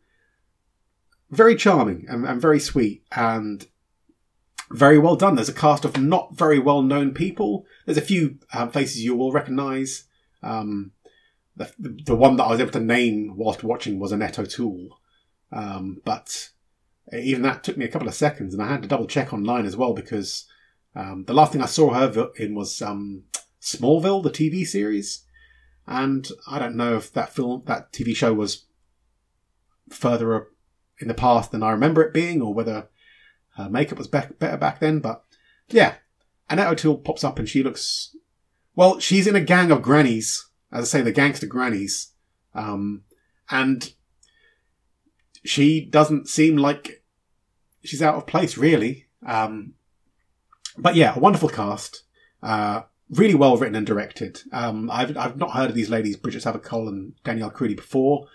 [1.30, 3.66] very charming and, and very sweet, and
[4.70, 5.34] very well done.
[5.34, 7.66] There's a cast of not very well known people.
[7.84, 10.04] There's a few uh, faces you will recognise.
[10.42, 10.92] Um,
[11.54, 14.98] the, the one that I was able to name whilst watching was Annette O'Toole.
[15.52, 16.50] Um, but
[17.12, 19.66] even that took me a couple of seconds, and I had to double check online
[19.66, 20.46] as well because
[20.94, 23.24] um, the last thing I saw her in was um,
[23.60, 25.24] Smallville, the TV series,
[25.86, 28.66] and I don't know if that film, that TV show, was
[29.90, 30.48] further
[31.00, 32.88] in the past than I remember it being, or whether
[33.56, 35.24] her makeup was better back then, but
[35.68, 35.94] yeah.
[36.50, 38.16] Annette O'Toole pops up and she looks,
[38.74, 42.12] well, she's in a gang of grannies, as I say, the gangster grannies.
[42.54, 43.02] Um,
[43.50, 43.92] and
[45.44, 46.97] she doesn't seem like
[47.84, 49.06] she's out of place, really.
[49.26, 49.74] Um,
[50.76, 52.02] but yeah, a wonderful cast.
[52.42, 54.42] Uh, really well written and directed.
[54.52, 58.26] Um, I've, I've not heard of these ladies, Bridget Saville and Danielle Krudy before,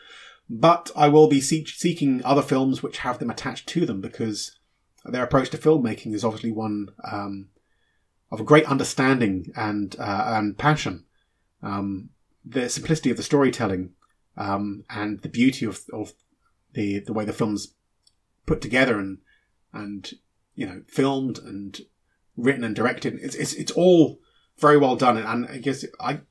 [0.50, 4.58] but I will be see- seeking other films which have them attached to them because
[5.06, 7.50] their approach to filmmaking is obviously one um,
[8.32, 11.06] of a great understanding and uh, and passion.
[11.62, 12.10] Um,
[12.46, 13.92] the simplicity of the storytelling
[14.38, 16.14] um, and the beauty of, of
[16.74, 17.74] the the way the film's
[18.46, 19.20] put together and
[19.74, 20.12] and
[20.56, 21.82] you know filmed and
[22.38, 23.20] written and directed.
[23.22, 24.20] It's it's, it's all
[24.58, 25.18] very well done.
[25.18, 26.22] And I guess I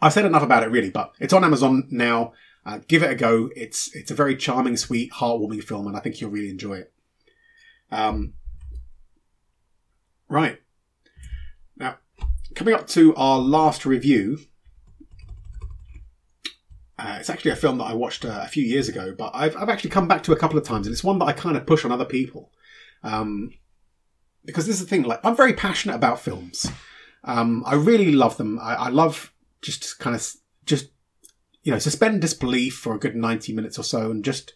[0.00, 2.32] I've said enough about it really, but it's on Amazon now.
[2.64, 3.48] Uh, give it a go.
[3.54, 6.92] It's it's a very charming, sweet, heartwarming film, and I think you'll really enjoy it.
[7.92, 8.34] Um,
[10.28, 10.60] right.
[11.76, 11.98] Now,
[12.54, 14.38] coming up to our last review.
[16.98, 19.56] Uh, it's actually a film that I watched uh, a few years ago, but I've,
[19.56, 21.56] I've actually come back to a couple of times, and it's one that I kind
[21.56, 22.52] of push on other people.
[23.02, 23.52] Um,
[24.44, 26.70] because this is the thing, like, I'm very passionate about films.
[27.24, 28.58] Um, I really love them.
[28.60, 30.26] I, I love just kind of,
[30.64, 30.88] just,
[31.64, 34.54] you know, suspend disbelief for a good 90 minutes or so and just,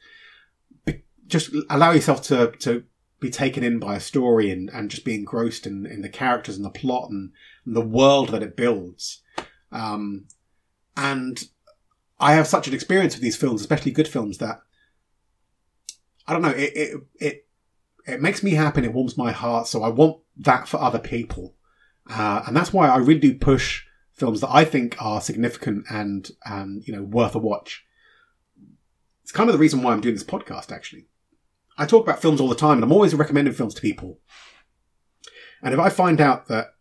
[1.26, 2.84] just allow yourself to, to
[3.18, 6.56] be taken in by a story and, and just be engrossed in, in the characters
[6.56, 7.32] and the plot and,
[7.64, 9.22] and the world that it builds.
[9.72, 10.26] Um,
[10.96, 11.42] and
[12.20, 14.60] I have such an experience with these films, especially good films, that
[16.26, 17.48] I don't know, it, it, it,
[18.06, 19.66] it makes me happy and it warms my heart.
[19.66, 21.56] So I want that for other people.
[22.08, 26.30] Uh, and that's why I really do push films that I think are significant and,
[26.44, 27.84] and, you know, worth a watch.
[29.22, 31.06] It's kind of the reason why I'm doing this podcast, actually.
[31.78, 34.18] I talk about films all the time and I'm always recommending films to people.
[35.62, 36.74] And if I find out that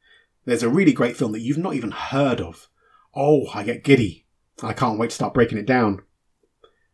[0.45, 2.67] there's a really great film that you've not even heard of,
[3.15, 4.25] oh, I get giddy.
[4.63, 6.01] I can't wait to start breaking it down.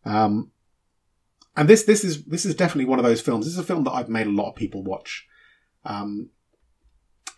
[0.04, 0.52] Um,
[1.56, 3.46] and this this is this is definitely one of those films.
[3.46, 5.28] This is a film that I've made a lot of people watch.
[5.84, 6.30] Um,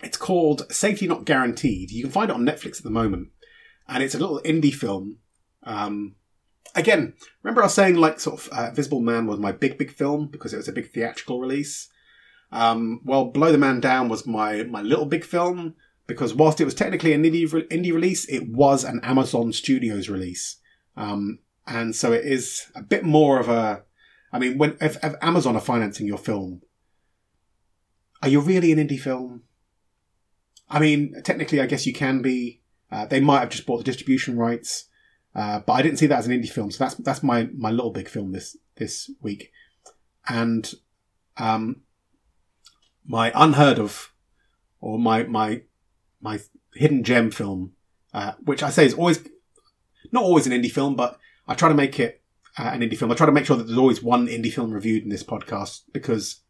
[0.01, 1.91] it's called Safety Not Guaranteed.
[1.91, 3.29] You can find it on Netflix at the moment,
[3.87, 5.17] and it's a little indie film.
[5.63, 6.15] Um,
[6.75, 7.13] again,
[7.43, 10.27] remember I was saying like sort of uh, Visible Man was my big big film
[10.27, 11.89] because it was a big theatrical release.
[12.51, 15.75] Um, well, Blow the Man Down was my my little big film
[16.07, 20.57] because whilst it was technically an indie indie release, it was an Amazon Studios release,
[20.95, 23.83] um, and so it is a bit more of a.
[24.31, 26.61] I mean, when if, if Amazon are financing your film,
[28.21, 29.43] are you really an indie film?
[30.69, 32.61] I mean, technically, I guess you can be.
[32.89, 34.85] Uh, they might have just bought the distribution rights,
[35.35, 36.71] uh, but I didn't see that as an indie film.
[36.71, 39.51] So that's that's my my little big film this this week,
[40.27, 40.73] and
[41.35, 41.81] um,
[43.05, 44.13] my unheard of,
[44.79, 45.63] or my my
[46.21, 46.39] my
[46.73, 47.73] hidden gem film,
[48.13, 49.19] uh, which I say is always
[50.11, 52.21] not always an indie film, but I try to make it
[52.57, 53.11] uh, an indie film.
[53.11, 55.81] I try to make sure that there's always one indie film reviewed in this podcast
[55.93, 56.41] because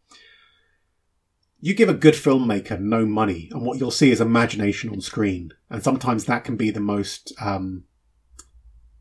[1.59, 5.53] you give a good filmmaker no money, and what you'll see is imagination on screen.
[5.69, 7.85] And sometimes that can be the most, um,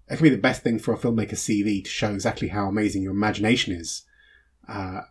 [0.08, 3.02] it can be the best thing for a filmmaker's CV to show exactly how amazing
[3.02, 4.02] your imagination is.
[4.66, 5.02] Uh,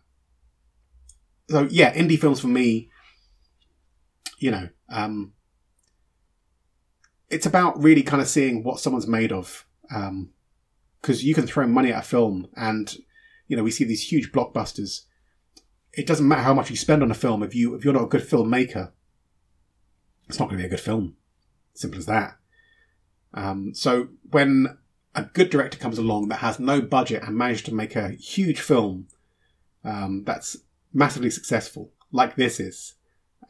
[1.48, 2.90] so yeah, indie films for me,
[4.38, 5.32] you know, um,
[7.30, 9.66] it's about really kind of seeing what someone's made of.
[9.94, 10.30] Um,
[11.00, 12.96] because you can throw money at a film, and
[13.46, 15.02] you know we see these huge blockbusters
[15.96, 18.04] it doesn't matter how much you spend on a film if you if you're not
[18.04, 18.92] a good filmmaker,
[20.28, 21.16] it's not going to be a good film.
[21.74, 22.36] Simple as that.
[23.34, 24.78] Um, so when
[25.14, 28.60] a good director comes along that has no budget and managed to make a huge
[28.60, 29.08] film
[29.84, 30.58] um, that's
[30.92, 32.94] massively successful, like this is,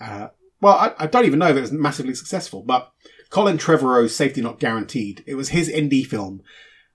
[0.01, 0.29] uh,
[0.61, 2.93] well, I, I, don't even know if it was massively successful, but
[3.31, 6.43] Colin Trevorrow's Safety Not Guaranteed, it was his indie film,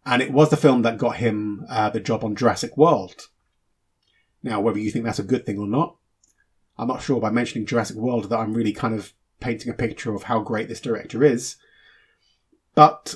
[0.05, 3.27] and it was the film that got him uh, the job on Jurassic World.
[4.43, 5.97] Now, whether you think that's a good thing or not,
[6.77, 10.15] I'm not sure by mentioning Jurassic World that I'm really kind of painting a picture
[10.15, 11.57] of how great this director is.
[12.73, 13.15] But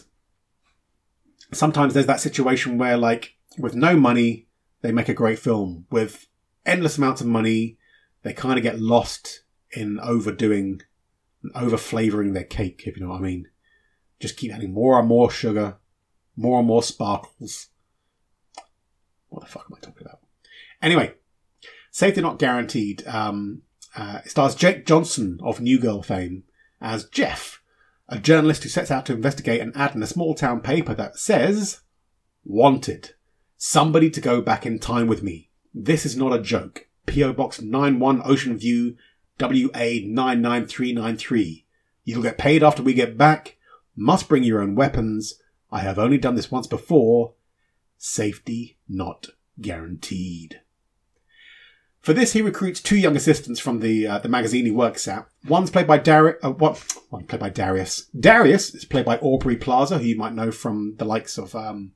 [1.51, 4.47] sometimes there's that situation where, like, with no money,
[4.81, 5.85] they make a great film.
[5.89, 6.27] With
[6.65, 7.77] endless amounts of money,
[8.23, 10.81] they kind of get lost in overdoing
[11.53, 13.47] over flavoring their cake, if you know what I mean.
[14.19, 15.77] Just keep adding more and more sugar,
[16.35, 17.67] more and more sparkles.
[19.29, 20.19] What the fuck am I talking about?
[20.81, 21.13] Anyway,
[21.91, 23.63] Safety Not Guaranteed um,
[23.95, 26.43] uh, stars Jake Johnson of New Girl fame
[26.81, 27.61] as Jeff,
[28.07, 31.17] a journalist who sets out to investigate an ad in a small town paper that
[31.17, 31.81] says,
[32.43, 33.15] Wanted.
[33.57, 35.49] Somebody to go back in time with me.
[35.73, 36.87] This is not a joke.
[37.05, 37.33] P.O.
[37.33, 38.95] Box 91 Ocean View,
[39.39, 41.65] WA 99393.
[42.03, 43.57] You'll get paid after we get back.
[43.95, 45.41] Must bring your own weapons.
[45.71, 47.33] I have only done this once before.
[47.97, 49.27] Safety not
[49.59, 50.61] guaranteed.
[52.01, 55.27] For this, he recruits two young assistants from the uh, the magazine he works at.
[55.47, 56.37] One's played by Darius.
[56.43, 56.77] Uh, what?
[57.09, 58.05] One played by Darius.
[58.19, 61.93] Darius is played by Aubrey Plaza, who you might know from the likes of um,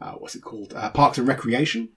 [0.00, 0.72] uh, what's it called?
[0.74, 1.90] Uh, Parks and Recreation.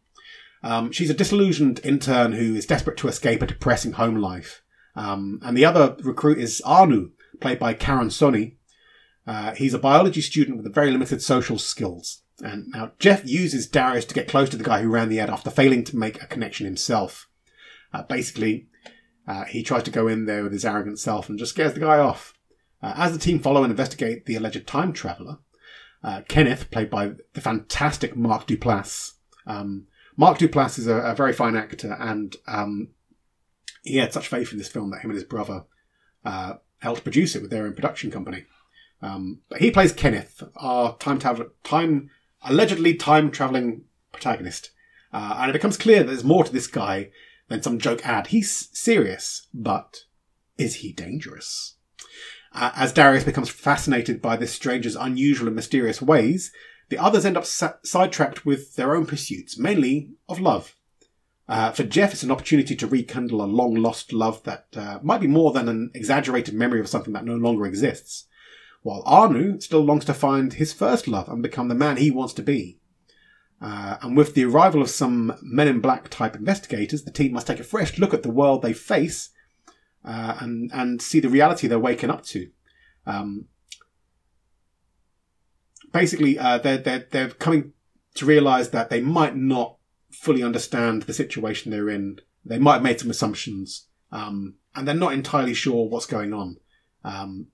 [0.64, 4.64] Um, she's a disillusioned intern who is desperate to escape a depressing home life.
[4.95, 7.11] Um, and the other recruit is Anu,
[7.41, 8.55] played by Karan Soni.
[9.28, 12.22] Uh, he's a biology student with very limited social skills.
[12.41, 15.30] And now Jeff uses Darius to get close to the guy who ran the ad
[15.30, 17.28] after failing to make a connection himself.
[17.93, 18.68] Uh, basically,
[19.28, 21.80] uh, he tries to go in there with his arrogant self and just scares the
[21.80, 22.34] guy off.
[22.82, 25.38] Uh, as the team follow and investigate the alleged time traveler,
[26.03, 29.14] uh, Kenneth, played by the fantastic Mark Duplass.
[29.47, 32.89] Um, Mark Duplass is a, a, very fine actor, and um,
[33.84, 35.66] he had such faith in this film that him and his brother
[36.24, 38.45] uh, helped produce it with their own production company.
[39.01, 42.09] Um, but he plays Kenneth, our time traveler, time
[42.41, 44.72] allegedly time traveling protagonist.
[45.11, 47.09] Uh, and it becomes clear that there's more to this guy
[47.47, 48.28] than some joke ad.
[48.28, 50.03] He's serious, but
[50.57, 51.76] is he dangerous?
[52.53, 56.51] Uh, as Darius becomes fascinated by this stranger's unusual and mysterious ways,
[56.94, 60.76] the others end up sa- sidetracked with their own pursuits, mainly of love.
[61.48, 65.22] Uh, for Jeff, it's an opportunity to rekindle a long lost love that uh, might
[65.22, 68.28] be more than an exaggerated memory of something that no longer exists
[68.84, 72.34] while Anu still longs to find his first love and become the man he wants
[72.34, 72.80] to be.
[73.62, 77.48] Uh, and with the arrival of some Men in Black type investigators, the team must
[77.48, 79.30] take a fresh look at the world they face
[80.04, 82.50] uh, and and see the reality they're waking up to.
[83.06, 83.46] Um,
[85.94, 87.72] basically, uh, they're they're they're coming
[88.16, 89.78] to realise that they might not
[90.12, 92.20] fully understand the situation they're in.
[92.46, 96.58] They might have made some assumptions, um, and they're not entirely sure what's going on.
[97.06, 97.48] Um,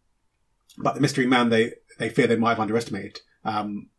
[0.78, 3.20] but the mystery man they they fear they might have underestimated.
[3.46, 3.90] Um,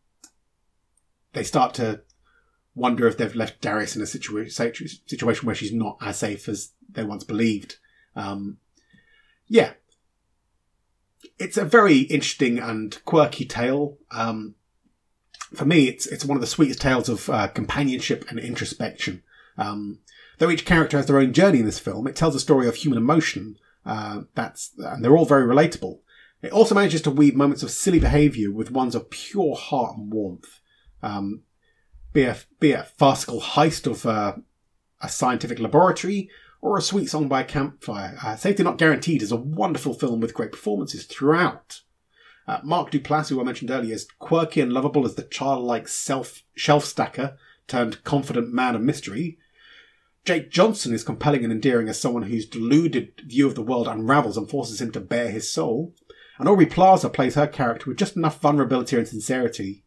[1.33, 2.01] they start to
[2.75, 6.71] wonder if they've left Darius in a situa- situation where she's not as safe as
[6.89, 7.77] they once believed.
[8.15, 8.57] Um,
[9.47, 9.73] yeah,
[11.41, 13.97] it's a very interesting and quirky tale.
[14.11, 14.55] Um,
[15.53, 19.23] for me, it's it's one of the sweetest tales of uh, companionship and introspection.
[19.57, 19.99] Um,
[20.37, 22.75] though each character has their own journey in this film, it tells a story of
[22.75, 23.57] human emotion.
[23.85, 25.99] Uh, that's and they're all very relatable.
[26.43, 30.11] It also manages to weave moments of silly behaviour with ones of pure heart and
[30.11, 30.59] warmth.
[31.01, 31.41] Um,
[32.13, 34.35] be a be a farcical heist of uh,
[35.01, 36.29] a scientific laboratory
[36.61, 38.17] or a sweet song by campfire.
[38.23, 41.81] Uh, Safety Not Guaranteed is a wonderful film with great performances throughout.
[42.47, 46.43] Uh, Mark Duplass, who I mentioned earlier, is quirky and lovable as the childlike self
[46.55, 47.37] shelf stacker
[47.67, 49.37] turned confident man of mystery.
[50.23, 54.37] Jake Johnson is compelling and endearing as someone whose deluded view of the world unravels
[54.37, 55.95] and forces him to bare his soul.
[56.37, 59.83] And Aubrey Plaza plays her character with just enough vulnerability and sincerity,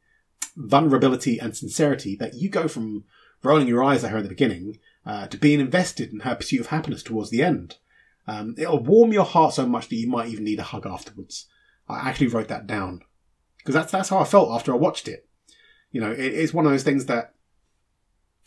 [0.57, 3.05] vulnerability and sincerity that you go from
[3.45, 6.61] rolling your eyes at her in the beginning uh, to being invested in her pursuit
[6.61, 7.77] of happiness towards the end.
[8.27, 11.47] Um, it'll warm your heart so much that you might even need a hug afterwards.
[11.89, 13.03] I actually wrote that down
[13.59, 15.29] because that's that's how I felt after I watched it.
[15.91, 17.35] You know, it, it's one of those things that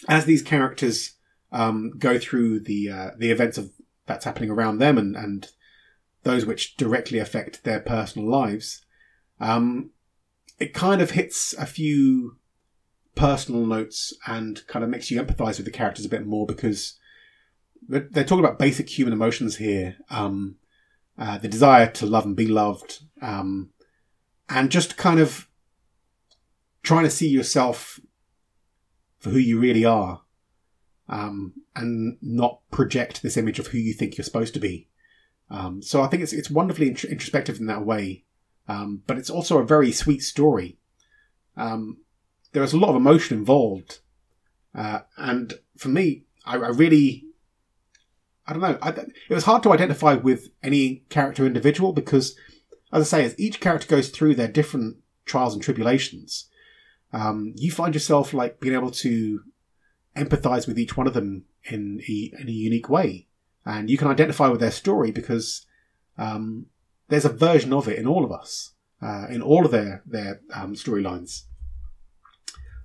[0.07, 1.13] as these characters
[1.51, 3.71] um, go through the uh, the events of
[4.07, 5.49] that's happening around them and and
[6.23, 8.83] those which directly affect their personal lives,
[9.39, 9.91] um,
[10.59, 12.37] it kind of hits a few
[13.17, 16.97] personal notes and kind of makes you empathize with the characters a bit more because
[17.87, 19.97] they're talking about basic human emotions here.
[20.09, 20.55] Um,
[21.17, 23.71] uh, the desire to love and be loved, um,
[24.49, 25.49] and just kind of
[26.83, 27.99] trying to see yourself
[29.17, 30.21] for who you really are,
[31.09, 34.89] um, and not project this image of who you think you're supposed to be.
[35.49, 38.25] Um, so I think it's it's wonderfully introspective in that way,
[38.67, 40.77] um, but it's also a very sweet story.
[41.55, 41.97] Um,
[42.53, 43.99] there is a lot of emotion involved,
[44.73, 47.25] uh, and for me, I, I, really,
[48.45, 52.35] I don't know, I, it was hard to identify with any character individual because,
[52.91, 56.49] as I say, as each character goes through their different trials and tribulations,
[57.13, 59.41] um, you find yourself like being able to
[60.15, 63.27] empathize with each one of them in a, in a unique way,
[63.65, 65.65] and you can identify with their story because
[66.17, 66.67] um,
[67.09, 70.41] there's a version of it in all of us, uh, in all of their their
[70.53, 71.43] um, storylines.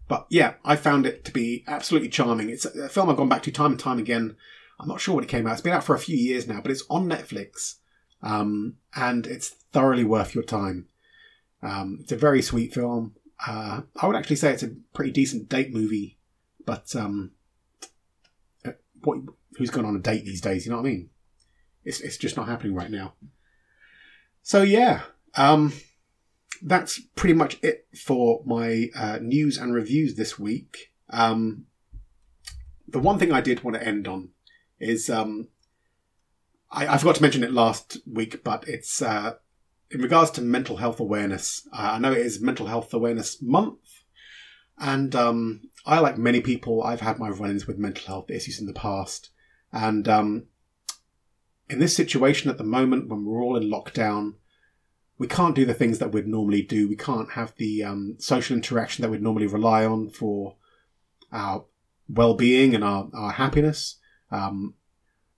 [0.08, 2.50] But yeah, I found it to be absolutely charming.
[2.50, 4.36] It's a film I've gone back to time and time again.
[4.78, 5.52] I'm not sure when it came out.
[5.52, 7.76] It's been out for a few years now, but it's on Netflix,
[8.22, 10.88] um, and it's thoroughly worth your time.
[11.62, 13.14] Um, it's a very sweet film.
[13.46, 16.18] Uh, I would actually say it's a pretty decent date movie,
[16.66, 17.30] but um,
[18.64, 18.72] uh,
[19.02, 19.18] what,
[19.56, 20.66] who's gone on a date these days?
[20.66, 21.10] You know what I mean?
[21.84, 23.14] It's it's just not happening right now.
[24.42, 25.02] So yeah,
[25.36, 25.72] um,
[26.60, 30.92] that's pretty much it for my uh, news and reviews this week.
[31.10, 31.66] Um,
[32.88, 34.30] the one thing I did want to end on
[34.78, 35.48] is um,
[36.70, 39.34] I, I, forgot to mention it last week, but it's uh,
[39.90, 41.66] in regards to mental health awareness.
[41.72, 44.04] Uh, I know it is Mental Health Awareness Month,
[44.78, 48.66] and um, I, like many people, I've had my run-ins with mental health issues in
[48.66, 49.30] the past,
[49.72, 50.44] and um,
[51.68, 54.34] in this situation at the moment, when we're all in lockdown,
[55.18, 56.88] we can't do the things that we'd normally do.
[56.88, 60.56] We can't have the um, social interaction that we'd normally rely on for
[61.30, 61.64] our
[62.08, 63.96] well-being and our, our happiness.
[64.30, 64.74] Um,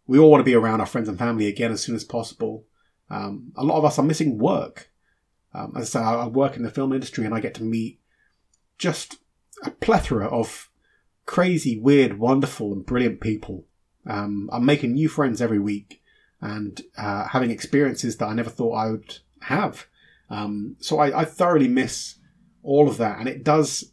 [0.06, 2.64] we all want to be around our friends and family again as soon as possible.
[3.10, 4.90] Um, a lot of us are missing work.
[5.52, 8.00] Um, as I say, I work in the film industry and I get to meet
[8.78, 9.18] just
[9.62, 10.70] a plethora of
[11.26, 13.66] crazy, weird, wonderful, and brilliant people.
[14.06, 16.02] Um, I'm making new friends every week
[16.40, 19.86] and uh, having experiences that I never thought I would have.
[20.30, 22.16] Um, so I, I, thoroughly miss
[22.62, 23.92] all of that, and it does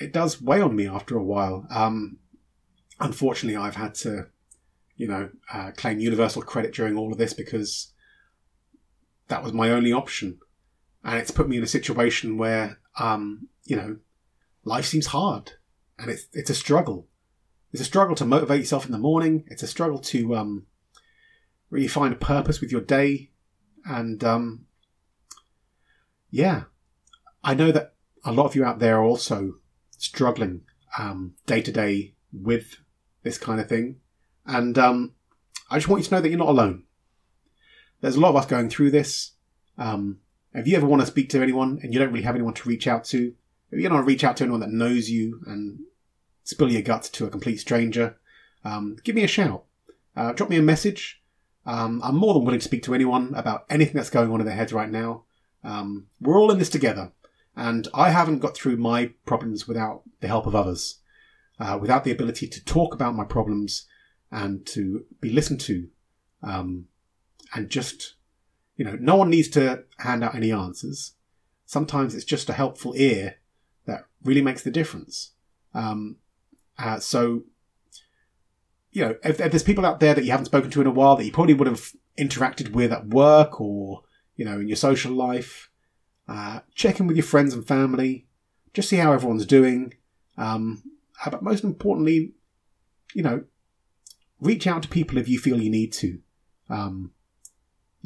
[0.00, 1.66] it does weigh on me after a while.
[1.70, 2.18] Um,
[3.00, 4.28] unfortunately, I've had to,
[4.96, 7.92] you know, uh, claim universal credit during all of this because
[9.28, 10.38] that was my only option,
[11.04, 13.98] and it's put me in a situation where, um, you know,
[14.64, 15.52] life seems hard,
[15.98, 17.08] and it's it's a struggle.
[17.72, 19.44] It's a struggle to motivate yourself in the morning.
[19.48, 20.66] It's a struggle to um,
[21.68, 23.29] really find a purpose with your day
[23.84, 24.66] and um,
[26.30, 26.64] yeah,
[27.42, 29.54] I know that a lot of you out there are also
[29.96, 30.62] struggling
[31.46, 32.76] day to day with
[33.22, 33.96] this kind of thing.
[34.46, 35.14] And um,
[35.70, 36.84] I just want you to know that you're not alone.
[38.00, 39.32] There's a lot of us going through this.
[39.78, 40.20] Um,
[40.52, 42.68] if you ever want to speak to anyone and you don't really have anyone to
[42.68, 43.34] reach out to,
[43.70, 45.80] if you want to reach out to anyone that knows you and
[46.44, 48.16] spill your guts to a complete stranger,
[48.64, 49.64] um, give me a shout.
[50.16, 51.19] Uh, drop me a message.
[51.70, 54.46] Um, I'm more than willing to speak to anyone about anything that's going on in
[54.46, 55.22] their heads right now.
[55.62, 57.12] Um, we're all in this together,
[57.54, 60.98] and I haven't got through my problems without the help of others,
[61.60, 63.86] uh, without the ability to talk about my problems
[64.32, 65.88] and to be listened to,
[66.42, 66.86] um,
[67.54, 68.14] and just,
[68.76, 71.12] you know, no one needs to hand out any answers.
[71.66, 73.36] Sometimes it's just a helpful ear
[73.86, 75.34] that really makes the difference.
[75.72, 76.16] Um,
[76.76, 77.44] uh, so
[78.92, 80.90] you know, if, if, there's people out there that you haven't spoken to in a
[80.90, 84.02] while that you probably would have interacted with at work or,
[84.36, 85.70] you know, in your social life,
[86.28, 88.26] uh, check in with your friends and family,
[88.74, 89.94] just see how everyone's doing.
[90.36, 90.82] Um,
[91.30, 92.34] but most importantly,
[93.14, 93.44] you know,
[94.40, 96.18] reach out to people if you feel you need to.
[96.68, 97.12] Um,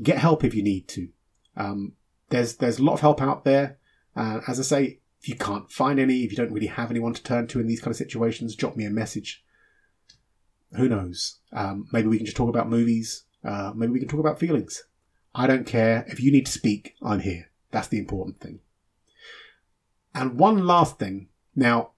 [0.02, 1.08] get help if you need to.
[1.56, 1.92] Um,
[2.30, 3.78] there's there's a lot of help out there.
[4.16, 7.14] Uh, as I say, if you can't find any, if you don't really have anyone
[7.14, 9.44] to turn to in these kind of situations, drop me a message
[10.76, 11.38] who knows?
[11.52, 13.24] Um, maybe we can just talk about movies.
[13.44, 14.84] Uh, maybe we can talk about feelings.
[15.34, 16.04] I don't care.
[16.08, 17.50] If you need to speak, I'm here.
[17.70, 18.60] That's the important thing.
[20.14, 21.28] And one last thing.
[21.56, 21.90] Now,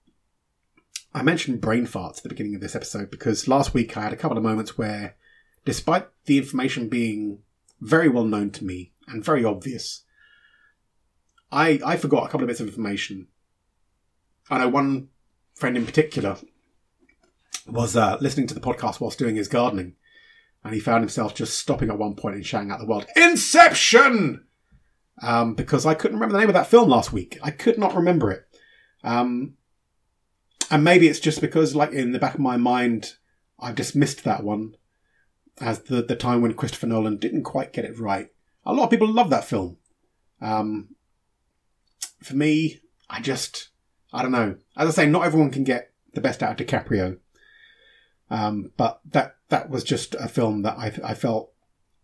[1.14, 4.12] I mentioned brain farts at the beginning of this episode because last week I had
[4.12, 5.16] a couple of moments where,
[5.64, 7.38] despite the information being
[7.80, 10.04] very well known to me and very obvious,
[11.52, 13.28] I, I forgot a couple of bits of information.
[14.50, 15.08] I know one
[15.54, 16.36] friend in particular
[17.66, 19.94] was uh, listening to the podcast whilst doing his gardening,
[20.64, 24.44] and he found himself just stopping at one point and shouting out the word "Inception!"
[25.22, 27.38] Um, because I couldn't remember the name of that film last week.
[27.42, 28.46] I could not remember it.
[29.02, 29.54] Um,
[30.70, 33.14] and maybe it's just because, like, in the back of my mind,
[33.58, 34.76] I've dismissed that one
[35.60, 38.28] as the, the time when Christopher Nolan didn't quite get it right.
[38.64, 39.78] A lot of people love that film.
[40.40, 40.96] Um,
[42.22, 43.68] for me, I just,
[44.12, 44.56] I don't know.
[44.76, 47.18] As I say, not everyone can get the best out of DiCaprio.
[48.30, 51.52] Um, but that that was just a film that I, I felt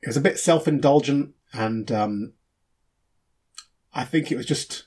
[0.02, 2.32] it was a bit self indulgent, and um,
[3.92, 4.84] I think it was just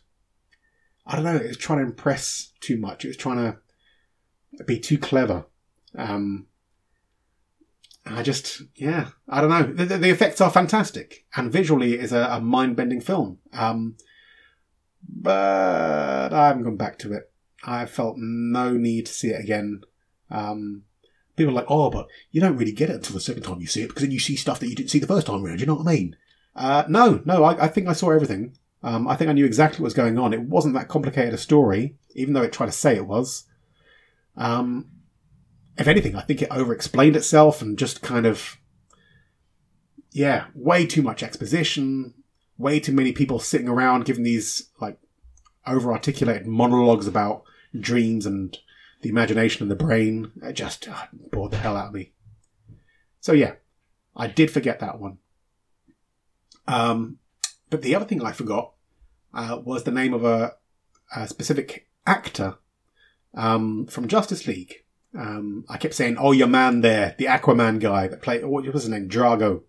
[1.05, 1.35] I don't know.
[1.35, 3.05] It was trying to impress too much.
[3.05, 5.45] It was trying to be too clever.
[5.97, 6.47] Um,
[8.05, 9.85] I just, yeah, I don't know.
[9.85, 13.39] The, the, effects are fantastic, and visually it is a, a mind bending film.
[13.51, 13.97] Um,
[15.07, 17.31] but I haven't gone back to it.
[17.63, 19.81] I felt no need to see it again.
[20.29, 20.83] Um,
[21.35, 23.67] people are like, oh, but you don't really get it until the second time you
[23.67, 25.59] see it because then you see stuff that you didn't see the first time around.
[25.59, 26.15] You know what I mean?
[26.55, 28.57] Uh, no, no, I, I, think I saw everything.
[28.81, 30.33] Um, I think I knew exactly what was going on.
[30.33, 33.45] It wasn't that complicated a story, even though it tried to say it was.
[34.37, 34.89] Um,
[35.77, 38.57] if anything, I think it over explained itself and just kind of,
[40.11, 42.13] yeah, way too much exposition,
[42.57, 44.97] way too many people sitting around giving these, like,
[45.67, 47.43] over articulated monologues about
[47.77, 48.57] dreams and
[49.05, 50.31] the imagination and the brain.
[50.41, 52.13] It just uh, bored the hell out of me.
[53.19, 53.53] So yeah,
[54.15, 55.19] I did forget that one.
[56.67, 57.19] Um,
[57.69, 58.73] but the other thing I forgot
[59.31, 60.53] uh, was the name of a,
[61.15, 62.55] a specific actor
[63.35, 64.73] um, from Justice League.
[65.15, 68.83] Um, I kept saying, "Oh, your man there, the Aquaman guy that played what was
[68.83, 69.61] his name, Drago."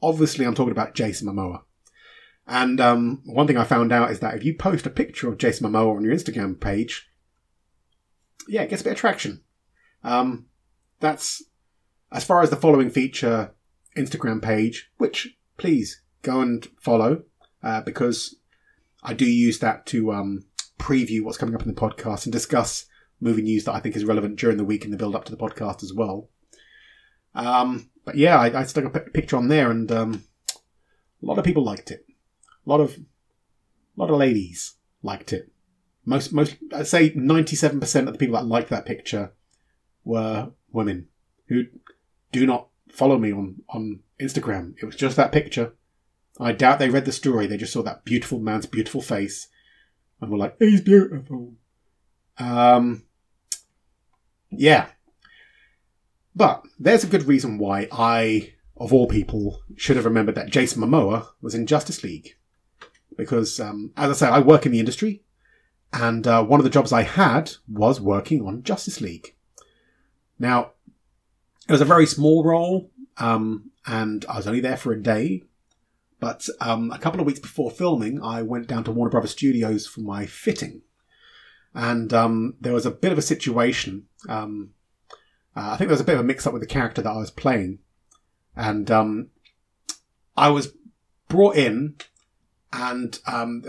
[0.00, 1.62] Obviously, I'm talking about Jason Momoa.
[2.46, 5.38] And um, one thing I found out is that if you post a picture of
[5.38, 7.10] Jason Momoa on your Instagram page,
[8.48, 9.42] yeah, it gets a bit of traction.
[10.02, 10.46] Um,
[11.00, 11.42] that's
[12.12, 13.54] as far as the following feature
[13.96, 17.22] Instagram page, which please go and follow
[17.62, 18.36] uh, because
[19.02, 20.44] I do use that to um,
[20.78, 22.86] preview what's coming up in the podcast and discuss
[23.20, 25.32] movie news that I think is relevant during the week in the build up to
[25.34, 26.28] the podcast as well.
[27.34, 30.24] Um, but yeah, I, I, stuck a p- picture on there, and um,
[31.22, 32.06] a lot of people liked it.
[32.66, 35.50] A lot of, a lot of ladies liked it
[36.06, 39.32] most most I'd say ninety seven percent of the people that liked that picture
[40.04, 41.08] were women
[41.48, 41.64] who
[42.32, 44.74] do not follow me on on Instagram.
[44.80, 45.74] It was just that picture.
[46.38, 47.46] I doubt they read the story.
[47.46, 49.48] They just saw that beautiful man's beautiful face
[50.20, 51.54] and were like, "He's beautiful."
[52.38, 53.04] Um,
[54.50, 54.88] yeah.
[56.34, 60.82] But there's a good reason why I, of all people, should have remembered that Jason
[60.82, 62.36] Momoa was in Justice League.
[63.16, 65.22] Because, um, as I say, I work in the industry.
[65.92, 69.34] And uh, one of the jobs I had was working on Justice League.
[70.38, 70.72] Now,
[71.68, 75.42] it was a very small role, um, and I was only there for a day.
[76.20, 79.86] But um, a couple of weeks before filming, I went down to Warner Brothers Studios
[79.86, 80.82] for my fitting.
[81.74, 84.06] And um, there was a bit of a situation.
[84.28, 84.70] Um,
[85.54, 87.10] uh, I think there was a bit of a mix up with the character that
[87.10, 87.78] I was playing.
[88.56, 89.28] and um,
[90.36, 90.72] I was
[91.28, 91.96] brought in,
[92.72, 93.62] and um,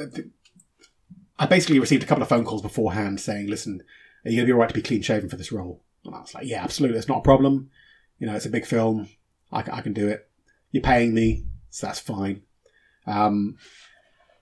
[1.40, 3.84] I basically received a couple of phone calls beforehand saying, "Listen,
[4.26, 6.16] are you going to be all right to be clean shaven for this role?" And
[6.16, 6.98] I was like, "Yeah, absolutely.
[6.98, 7.70] It's not a problem.
[8.20, 9.10] You know, it's a big film.
[9.52, 10.30] I, I can do it.
[10.72, 12.42] You're paying me, so that's fine."
[13.06, 13.58] Um,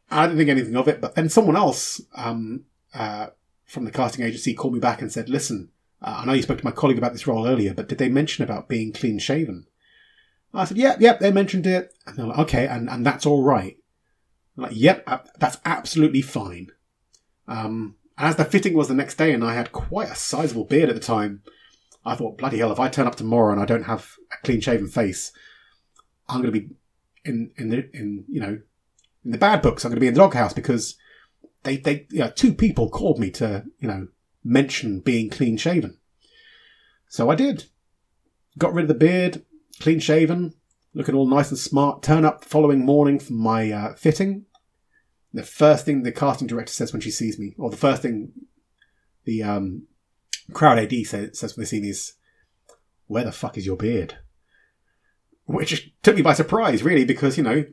[0.10, 3.28] I didn't think anything of it, but then someone else um, uh,
[3.66, 5.72] from the casting agency called me back and said, "Listen,
[6.02, 8.10] uh, I know you spoke to my colleague about this role earlier, but did they
[8.10, 9.68] mention about being clean shaven?"
[10.54, 13.44] I said, "Yep, yep, they mentioned it." And they're like, "Okay, and, and that's all
[13.44, 13.78] right."
[14.56, 16.72] I'm like, "Yep, that's absolutely fine."
[17.48, 20.90] Um, as the fitting was the next day, and I had quite a sizable beard
[20.90, 21.42] at the time,
[22.06, 22.72] I thought, "Bloody hell!
[22.72, 25.32] If I turn up tomorrow and I don't have a clean shaven face,
[26.30, 26.70] I'm going to be
[27.24, 28.60] in in the in you know
[29.24, 29.84] in the bad books.
[29.84, 30.96] I'm going to be in the doghouse because
[31.64, 34.08] they they you know, two people called me to you know
[34.44, 35.98] mention being clean shaven.
[37.10, 37.66] So I did.
[38.58, 39.44] Got rid of the beard,
[39.82, 40.54] clean shaven,
[40.94, 42.02] looking all nice and smart.
[42.02, 44.46] Turn up the following morning for my uh, fitting.
[45.36, 48.32] The first thing the casting director says when she sees me, or the first thing
[49.26, 49.84] the um,
[50.54, 52.14] crowd AD says, says when they see me is,
[53.08, 54.18] "Where the fuck is your beard?"
[55.44, 57.66] Which took me by surprise, really, because you know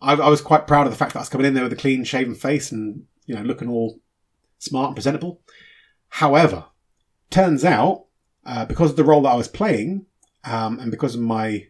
[0.00, 1.72] I, I was quite proud of the fact that I was coming in there with
[1.72, 3.98] a clean shaven face and you know looking all
[4.60, 5.40] smart and presentable.
[6.10, 6.66] However,
[7.28, 8.04] turns out
[8.46, 10.06] uh, because of the role that I was playing
[10.44, 11.66] um, and because of my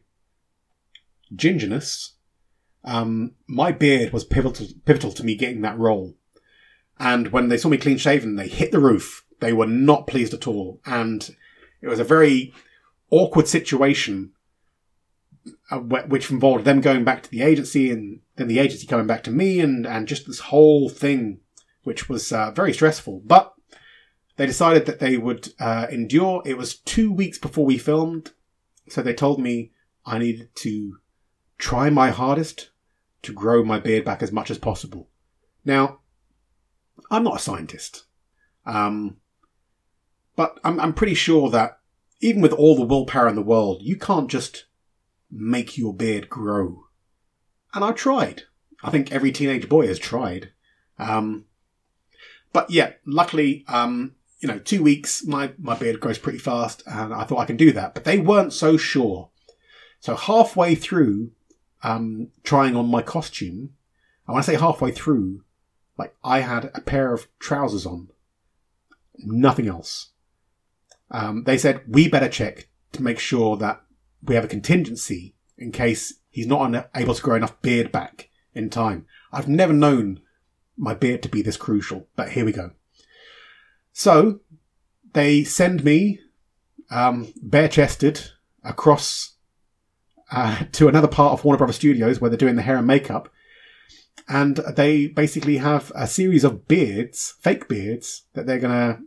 [1.35, 2.11] gingerness,
[2.85, 6.15] um, my beard was pivotal pivotal to me getting that role.
[6.99, 9.25] And when they saw me clean shaven, they hit the roof.
[9.41, 11.35] They were not pleased at all, and
[11.81, 12.53] it was a very
[13.11, 14.33] awkward situation
[15.71, 19.23] uh, which involved them going back to the agency and then the agency coming back
[19.25, 21.41] to me and, and just this whole thing,
[21.83, 23.23] which was uh, very stressful.
[23.25, 23.55] But
[24.37, 26.43] they decided that they would uh, endure.
[26.45, 28.33] It was two weeks before we filmed,
[28.89, 29.73] so they told me
[30.05, 30.99] I needed to
[31.61, 32.71] try my hardest
[33.23, 35.09] to grow my beard back as much as possible.
[35.65, 36.01] Now,
[37.11, 38.05] I'm not a scientist,
[38.65, 39.19] um,
[40.37, 41.79] but I'm, I'm pretty sure that
[42.21, 44.67] even with all the willpower in the world, you can't just
[45.31, 46.85] make your beard grow.
[47.75, 48.43] And I tried.
[48.83, 50.51] I think every teenage boy has tried.
[50.99, 51.45] Um,
[52.53, 57.13] but yeah, luckily, um, you know, two weeks, my, my beard grows pretty fast, and
[57.13, 57.95] I thought I can do that.
[57.95, 59.31] But they weren't so sure.
[60.01, 61.33] So halfway through
[61.83, 63.75] um, trying on my costume,
[64.27, 65.43] and when I say halfway through,
[65.97, 68.09] like I had a pair of trousers on,
[69.19, 70.11] nothing else.
[71.11, 73.83] Um, they said we better check to make sure that
[74.23, 78.71] we have a contingency in case he's not able to grow enough beard back in
[78.71, 79.07] time.
[79.33, 80.21] I've never known
[80.77, 82.71] my beard to be this crucial, but here we go.
[83.93, 84.41] So
[85.13, 86.21] they send me
[86.91, 88.31] um, bare chested
[88.65, 89.35] across
[90.31, 93.29] uh, to another part of Warner Brothers Studios where they're doing the hair and makeup.
[94.29, 99.03] And they basically have a series of beards, fake beards, that they're going to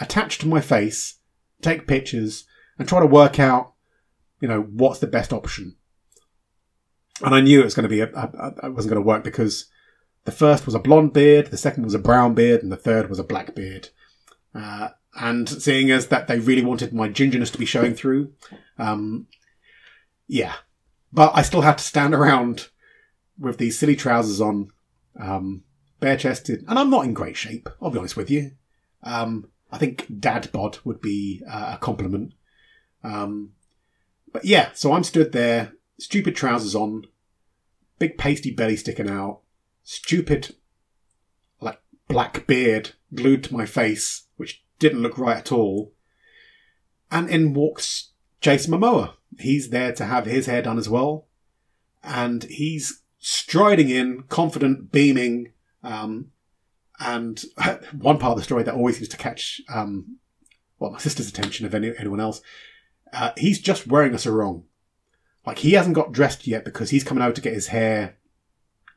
[0.00, 1.18] attach to my face,
[1.60, 2.44] take pictures,
[2.78, 3.74] and try to work out
[4.40, 5.76] you know, what's the best option?
[7.22, 9.08] And I knew it was going to be, a, a, a, it wasn't going to
[9.08, 9.66] work because
[10.24, 13.08] the first was a blonde beard, the second was a brown beard, and the third
[13.08, 13.88] was a black beard.
[14.54, 14.88] Uh,
[15.18, 18.32] and seeing as that they really wanted my gingerness to be showing through,
[18.78, 19.26] um,
[20.26, 20.54] yeah.
[21.12, 22.68] But I still had to stand around
[23.38, 24.70] with these silly trousers on,
[25.18, 25.62] um,
[26.00, 28.52] bare chested, and I'm not in great shape, I'll be honest with you.
[29.02, 32.34] Um, I think dad bod would be uh, a compliment.
[33.02, 33.52] Um,
[34.32, 37.06] but yeah, so I'm stood there, stupid trousers on,
[37.98, 39.40] big pasty belly sticking out,
[39.82, 40.54] stupid,
[41.60, 45.92] like, black beard glued to my face, which didn't look right at all.
[47.10, 48.10] And in walks
[48.40, 49.14] Jason Momoa.
[49.38, 51.26] He's there to have his hair done as well.
[52.02, 55.52] And he's striding in, confident, beaming.
[55.82, 56.30] Um,
[57.00, 57.42] and
[57.98, 60.18] one part of the story that always seems to catch, um,
[60.78, 62.40] well, my sister's attention, if any, anyone else,
[63.12, 64.64] uh, he's just wearing a sarong.
[65.44, 68.16] Like he hasn't got dressed yet because he's coming out to get his hair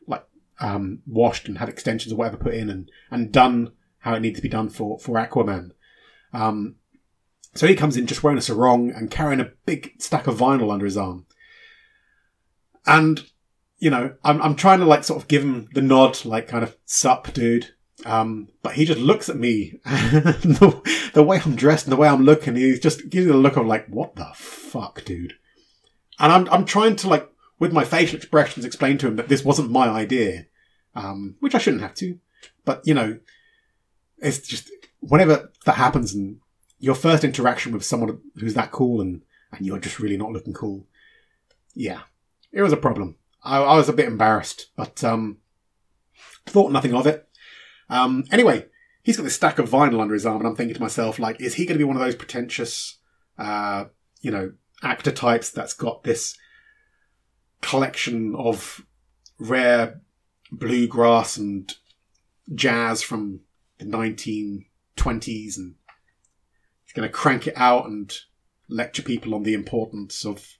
[0.07, 0.25] like
[0.59, 4.37] um, washed and had extensions or whatever put in and, and done how it needs
[4.37, 5.71] to be done for, for Aquaman.
[6.33, 6.75] Um,
[7.55, 10.71] so he comes in just wearing a sarong and carrying a big stack of vinyl
[10.71, 11.25] under his arm.
[12.85, 13.25] And,
[13.79, 16.63] you know, I'm, I'm trying to like sort of give him the nod, like kind
[16.63, 17.73] of, sup, dude.
[18.05, 22.07] Um, but he just looks at me, the, the, way I'm dressed and the way
[22.07, 25.33] I'm looking, he's just giving a look of like, what the fuck, dude?
[26.17, 29.43] And I'm, I'm trying to like, with my facial expressions, explain to him that this
[29.43, 30.45] wasn't my idea,
[30.95, 32.17] um, which I shouldn't have to.
[32.63, 33.19] But, you know,
[34.19, 34.71] it's just,
[35.01, 36.39] whenever that happens and
[36.79, 39.21] your first interaction with someone who's that cool and,
[39.51, 40.87] and you're just really not looking cool,
[41.75, 42.01] yeah,
[42.51, 43.15] it was a problem.
[43.43, 45.37] I, I was a bit embarrassed, but um,
[46.45, 47.27] thought nothing of it.
[47.89, 48.65] Um, anyway,
[49.03, 51.41] he's got this stack of vinyl under his arm, and I'm thinking to myself, like,
[51.41, 52.97] is he going to be one of those pretentious,
[53.37, 53.85] uh,
[54.21, 54.53] you know,
[54.83, 56.37] actor types that's got this
[57.61, 58.85] collection of
[59.37, 60.01] rare
[60.51, 61.73] bluegrass and
[62.53, 63.41] jazz from
[63.77, 65.75] the 1920s and
[66.99, 68.13] going to crank it out and
[68.67, 70.57] lecture people on the importance of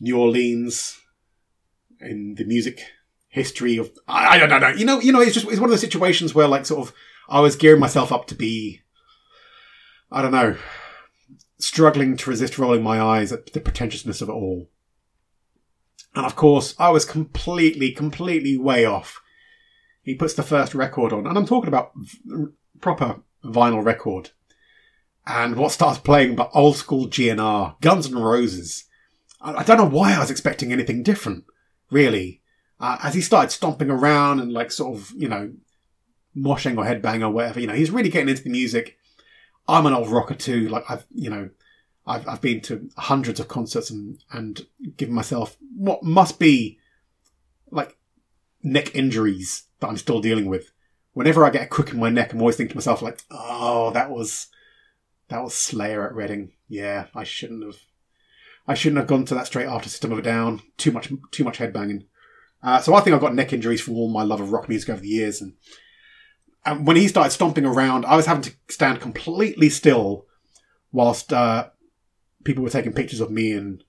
[0.00, 0.98] New Orleans
[2.00, 2.82] in the music
[3.28, 5.70] history of I, I don't know you know you know it's just it's one of
[5.70, 6.94] those situations where like sort of
[7.28, 8.80] I was gearing myself up to be
[10.10, 10.56] I don't know
[11.58, 14.70] struggling to resist rolling my eyes at the pretentiousness of it all.
[16.14, 19.20] And of course I was completely completely way off.
[20.02, 22.46] He puts the first record on and I'm talking about v-
[22.80, 24.30] proper vinyl record
[25.26, 28.84] and what starts playing but old school GNR Guns N' Roses
[29.40, 31.44] I, I don't know why I was expecting anything different
[31.90, 32.40] really
[32.80, 35.52] uh, as he started stomping around and like sort of, you know,
[36.36, 38.96] moshing or headbang or whatever, you know, he's really getting into the music.
[39.68, 40.68] I'm an old rocker too.
[40.68, 41.50] Like I've, you know,
[42.06, 44.66] I've, I've been to hundreds of concerts and, and
[44.96, 46.78] given myself what must be
[47.70, 47.98] like
[48.62, 50.72] neck injuries that I'm still dealing with.
[51.12, 53.90] Whenever I get a crook in my neck, I'm always thinking to myself like, oh,
[53.90, 54.46] that was,
[55.30, 56.52] that was Slayer at Reading.
[56.68, 57.78] Yeah, I shouldn't have,
[58.66, 60.60] I shouldn't have gone to that straight after System of a Down.
[60.76, 62.04] Too much, too much headbanging.
[62.62, 64.90] Uh, so I think I've got neck injuries from all my love of rock music
[64.90, 65.40] over the years.
[65.40, 65.54] And,
[66.66, 70.26] and when he started stomping around, I was having to stand completely still
[70.92, 71.70] whilst uh,
[72.44, 73.82] people were taking pictures of me in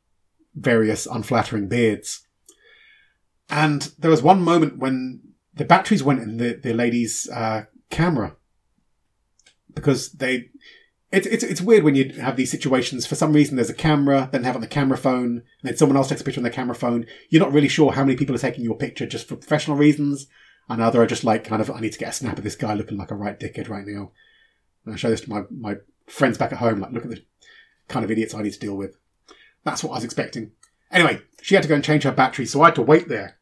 [0.55, 2.27] various unflattering beards.
[3.49, 5.21] And there was one moment when
[5.53, 8.37] the batteries went in the, the lady's uh, camera
[9.73, 10.49] because they
[11.11, 13.05] it's, it's, it's weird when you have these situations.
[13.05, 15.97] For some reason, there's a camera, then have on the camera phone, and then someone
[15.97, 17.05] else takes a picture on the camera phone.
[17.29, 20.27] You're not really sure how many people are taking your picture just for professional reasons,
[20.69, 22.55] and other are just like, kind of, I need to get a snap of this
[22.55, 24.11] guy looking like a right dickhead right now.
[24.85, 25.75] And I show this to my, my
[26.07, 27.23] friends back at home, like, look at the
[27.89, 28.95] kind of idiots I need to deal with.
[29.63, 30.51] That's what I was expecting.
[30.91, 33.37] Anyway, she had to go and change her battery, so I had to wait there.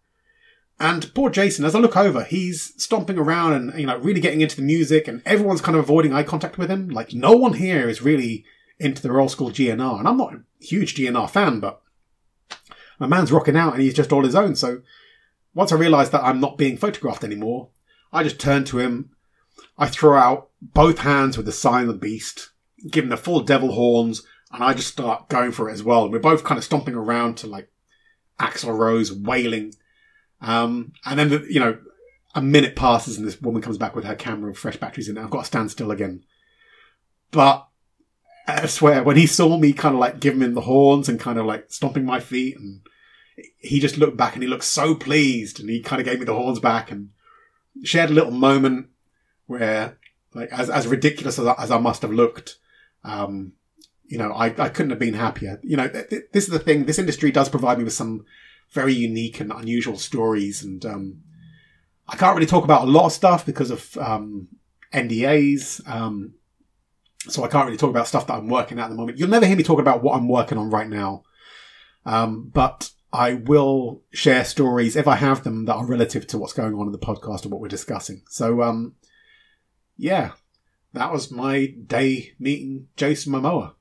[0.80, 4.40] And poor Jason, as I look over, he's stomping around and, you know, really getting
[4.40, 6.88] into the music and everyone's kind of avoiding eye contact with him.
[6.88, 8.46] Like, no one here is really
[8.80, 10.00] into the old school GNR.
[10.00, 11.82] And I'm not a huge GNR fan, but
[12.98, 14.56] my man's rocking out and he's just all his own.
[14.56, 14.82] So
[15.54, 17.70] once I realised that I'm not being photographed anymore,
[18.14, 19.12] I just turn to him.
[19.78, 22.52] I throw out both hands with the sign of the beast,
[22.90, 26.04] give him the full devil horns, and I just start going for it as well.
[26.04, 27.70] And we're both kind of stomping around to like
[28.40, 29.74] Axl Rose wailing
[30.42, 31.78] um, and then, the, you know,
[32.36, 35.18] a minute passes and this woman comes back with her camera with fresh batteries in
[35.18, 35.22] it.
[35.22, 36.24] I've got to stand still again.
[37.32, 37.68] But
[38.48, 41.38] I swear, when he saw me kind of like giving him the horns and kind
[41.38, 42.82] of like stomping my feet, and
[43.58, 46.26] he just looked back and he looked so pleased and he kind of gave me
[46.26, 47.10] the horns back and
[47.84, 48.88] shared a little moment
[49.46, 49.98] where,
[50.34, 52.58] like, as, as ridiculous as I, as I must have looked,
[53.04, 53.54] um,
[54.06, 55.60] you know, I, I couldn't have been happier.
[55.64, 56.86] You know, th- th- this is the thing.
[56.86, 58.26] This industry does provide me with some
[58.72, 60.64] very unique and unusual stories.
[60.64, 61.22] And um,
[62.08, 64.48] I can't really talk about a lot of stuff because of um,
[64.94, 65.88] NDAs.
[65.88, 66.34] Um,
[67.28, 69.18] so I can't really talk about stuff that I'm working at, at the moment.
[69.18, 71.24] You'll never hear me talk about what I'm working on right now.
[72.06, 76.54] Um, but I will share stories if I have them that are relative to what's
[76.54, 78.24] going on in the podcast or what we're discussing.
[78.30, 78.96] So, um,
[79.98, 80.32] yeah,
[80.94, 83.74] that was my day meeting Jason Momoa.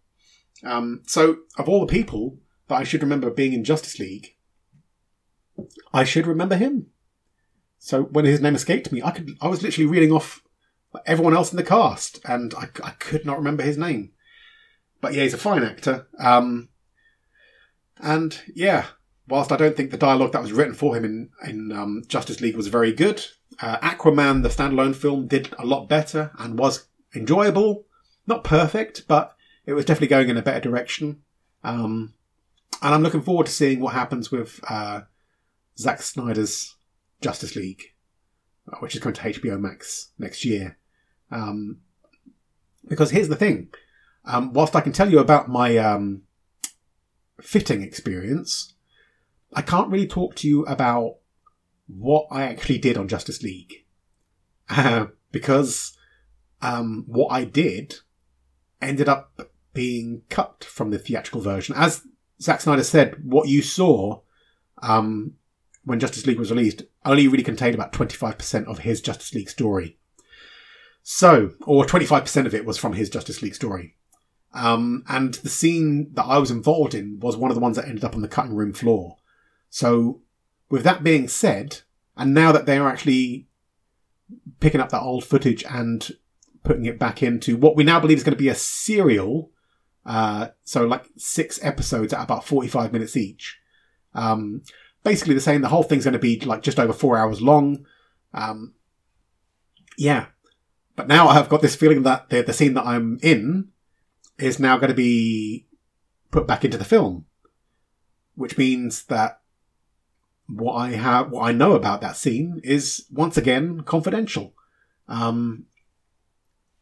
[0.65, 4.35] Um, so, of all the people that I should remember being in Justice League,
[5.93, 6.87] I should remember him.
[7.79, 10.43] So when his name escaped me, I could I was literally reading off
[11.07, 14.13] everyone else in the cast, and I, I could not remember his name.
[15.01, 16.09] But yeah, he's a fine actor.
[16.19, 16.71] Um,
[17.99, 18.87] and yeah,
[19.29, 22.41] whilst I don't think the dialogue that was written for him in in um, Justice
[22.41, 23.25] League was very good,
[23.61, 27.85] uh, Aquaman, the standalone film, did a lot better and was enjoyable.
[28.27, 29.35] Not perfect, but
[29.67, 31.23] it was definitely going in a better direction.
[31.65, 32.15] Um,
[32.83, 35.03] and I'm looking forward to seeing what happens with uh,
[35.79, 36.77] Zack Snyder's
[37.21, 37.95] Justice League,
[38.71, 40.79] uh, which is coming to HBO Max next year.
[41.31, 41.79] Um,
[42.87, 43.69] because here's the thing:
[44.25, 46.23] um, whilst I can tell you about my um,
[47.41, 48.75] fitting experience,
[49.53, 51.17] I can't really talk to you about
[51.87, 53.85] what I actually did on Justice League,
[54.69, 55.97] uh, because
[56.61, 57.97] um, what I did
[58.81, 61.75] ended up being cut from the theatrical version.
[61.77, 62.03] As
[62.41, 64.21] Zack Snyder said, what you saw
[64.83, 65.35] um,
[65.89, 69.99] when Justice League was released, only really contained about 25% of his Justice League story.
[71.03, 73.97] So, or 25% of it was from his Justice League story.
[74.53, 77.87] Um, and the scene that I was involved in was one of the ones that
[77.87, 79.17] ended up on the cutting room floor.
[79.71, 80.21] So,
[80.69, 81.81] with that being said,
[82.17, 83.49] and now that they are actually
[84.61, 86.11] picking up that old footage and
[86.63, 89.51] putting it back into what we now believe is going to be a serial,
[90.05, 93.59] uh, so like six episodes at about 45 minutes each.
[94.15, 94.63] Um,
[95.09, 97.87] basically, they're saying the whole thing's going to be like just over four hours long.
[98.35, 98.75] Um,
[99.97, 100.27] yeah.
[100.97, 103.69] But now I've got this feeling that the, the scene that I'm in
[104.39, 105.67] is now going to be
[106.31, 107.25] put back into the film,
[108.35, 109.41] which means that
[110.47, 114.53] what I have, what I know about that scene is once again confidential.
[115.09, 115.67] Um,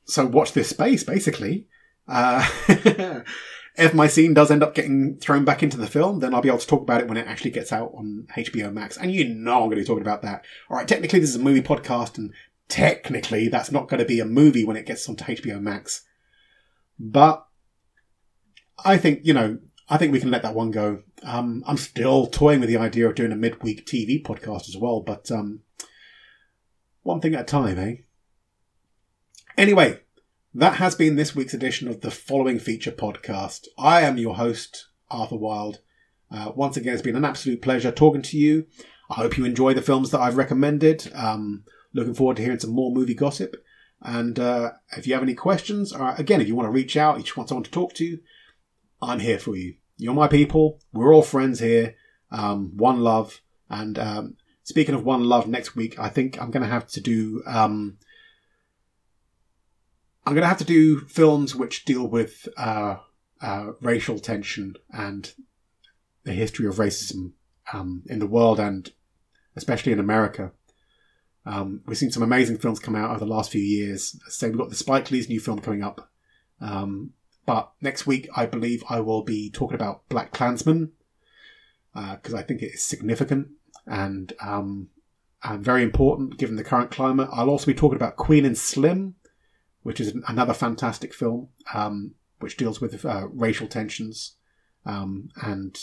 [0.04, 1.68] so watch this space, basically.
[2.08, 2.44] Uh,
[3.78, 6.48] if my scene does end up getting thrown back into the film, then I'll be
[6.48, 8.96] able to talk about it when it actually gets out on HBO Max.
[8.96, 10.44] And you know I'm going to be talking about that.
[10.70, 12.32] All right, technically this is a movie podcast, and
[12.68, 16.04] technically that's not going to be a movie when it gets onto HBO Max.
[16.98, 17.46] But
[18.84, 19.58] I think, you know,
[19.88, 21.02] I think we can let that one go.
[21.22, 25.00] Um, I'm still toying with the idea of doing a midweek TV podcast as well,
[25.00, 25.60] but um,
[27.02, 27.94] one thing at a time, eh?
[29.56, 30.00] Anyway,
[30.56, 33.66] that has been this week's edition of the following feature podcast.
[33.76, 35.80] I am your host, Arthur Wild.
[36.30, 38.66] Uh, once again, it's been an absolute pleasure talking to you.
[39.10, 41.12] I hope you enjoy the films that I've recommended.
[41.14, 43.62] Um, looking forward to hearing some more movie gossip.
[44.00, 47.18] And uh, if you have any questions, or again, if you want to reach out,
[47.18, 48.18] you just want someone to talk to,
[49.02, 49.74] I'm here for you.
[49.98, 50.80] You're my people.
[50.90, 51.96] We're all friends here.
[52.30, 53.42] Um, one love.
[53.68, 57.00] And um, speaking of one love, next week I think I'm going to have to
[57.02, 57.42] do.
[60.26, 62.96] I'm going to have to do films which deal with uh,
[63.40, 65.32] uh, racial tension and
[66.24, 67.32] the history of racism
[67.72, 68.90] um, in the world and
[69.54, 70.50] especially in America.
[71.46, 74.20] Um, we've seen some amazing films come out over the last few years.
[74.28, 76.10] So we've got the Spike Lee's new film coming up,
[76.60, 77.12] um,
[77.46, 80.90] but next week, I believe I will be talking about BlacKkKlansman
[81.94, 83.48] because uh, I think it is significant
[83.86, 84.88] and um,
[85.44, 87.28] and very important given the current climate.
[87.32, 89.14] I'll also be talking about Queen and Slim,
[89.86, 94.34] which is another fantastic film um, which deals with uh, racial tensions
[94.84, 95.78] um, and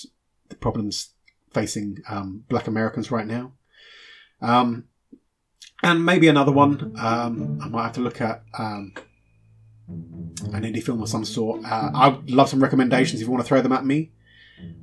[0.49, 1.11] the problems
[1.53, 3.53] facing um, Black Americans right now.
[4.41, 4.89] Um,
[5.81, 6.93] and maybe another one.
[6.99, 8.93] Um, I might have to look at an
[9.87, 11.63] indie film of some sort.
[11.63, 14.11] Uh, I'd love some recommendations if you want to throw them at me.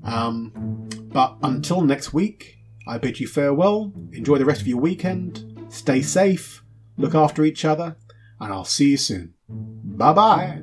[0.02, 2.56] Um, but until next week,
[2.88, 3.92] I bid you farewell.
[4.12, 5.66] Enjoy the rest of your weekend.
[5.68, 6.64] Stay safe.
[6.96, 7.96] Look after each other.
[8.40, 9.34] And I'll see you soon.
[9.48, 10.62] Bye bye.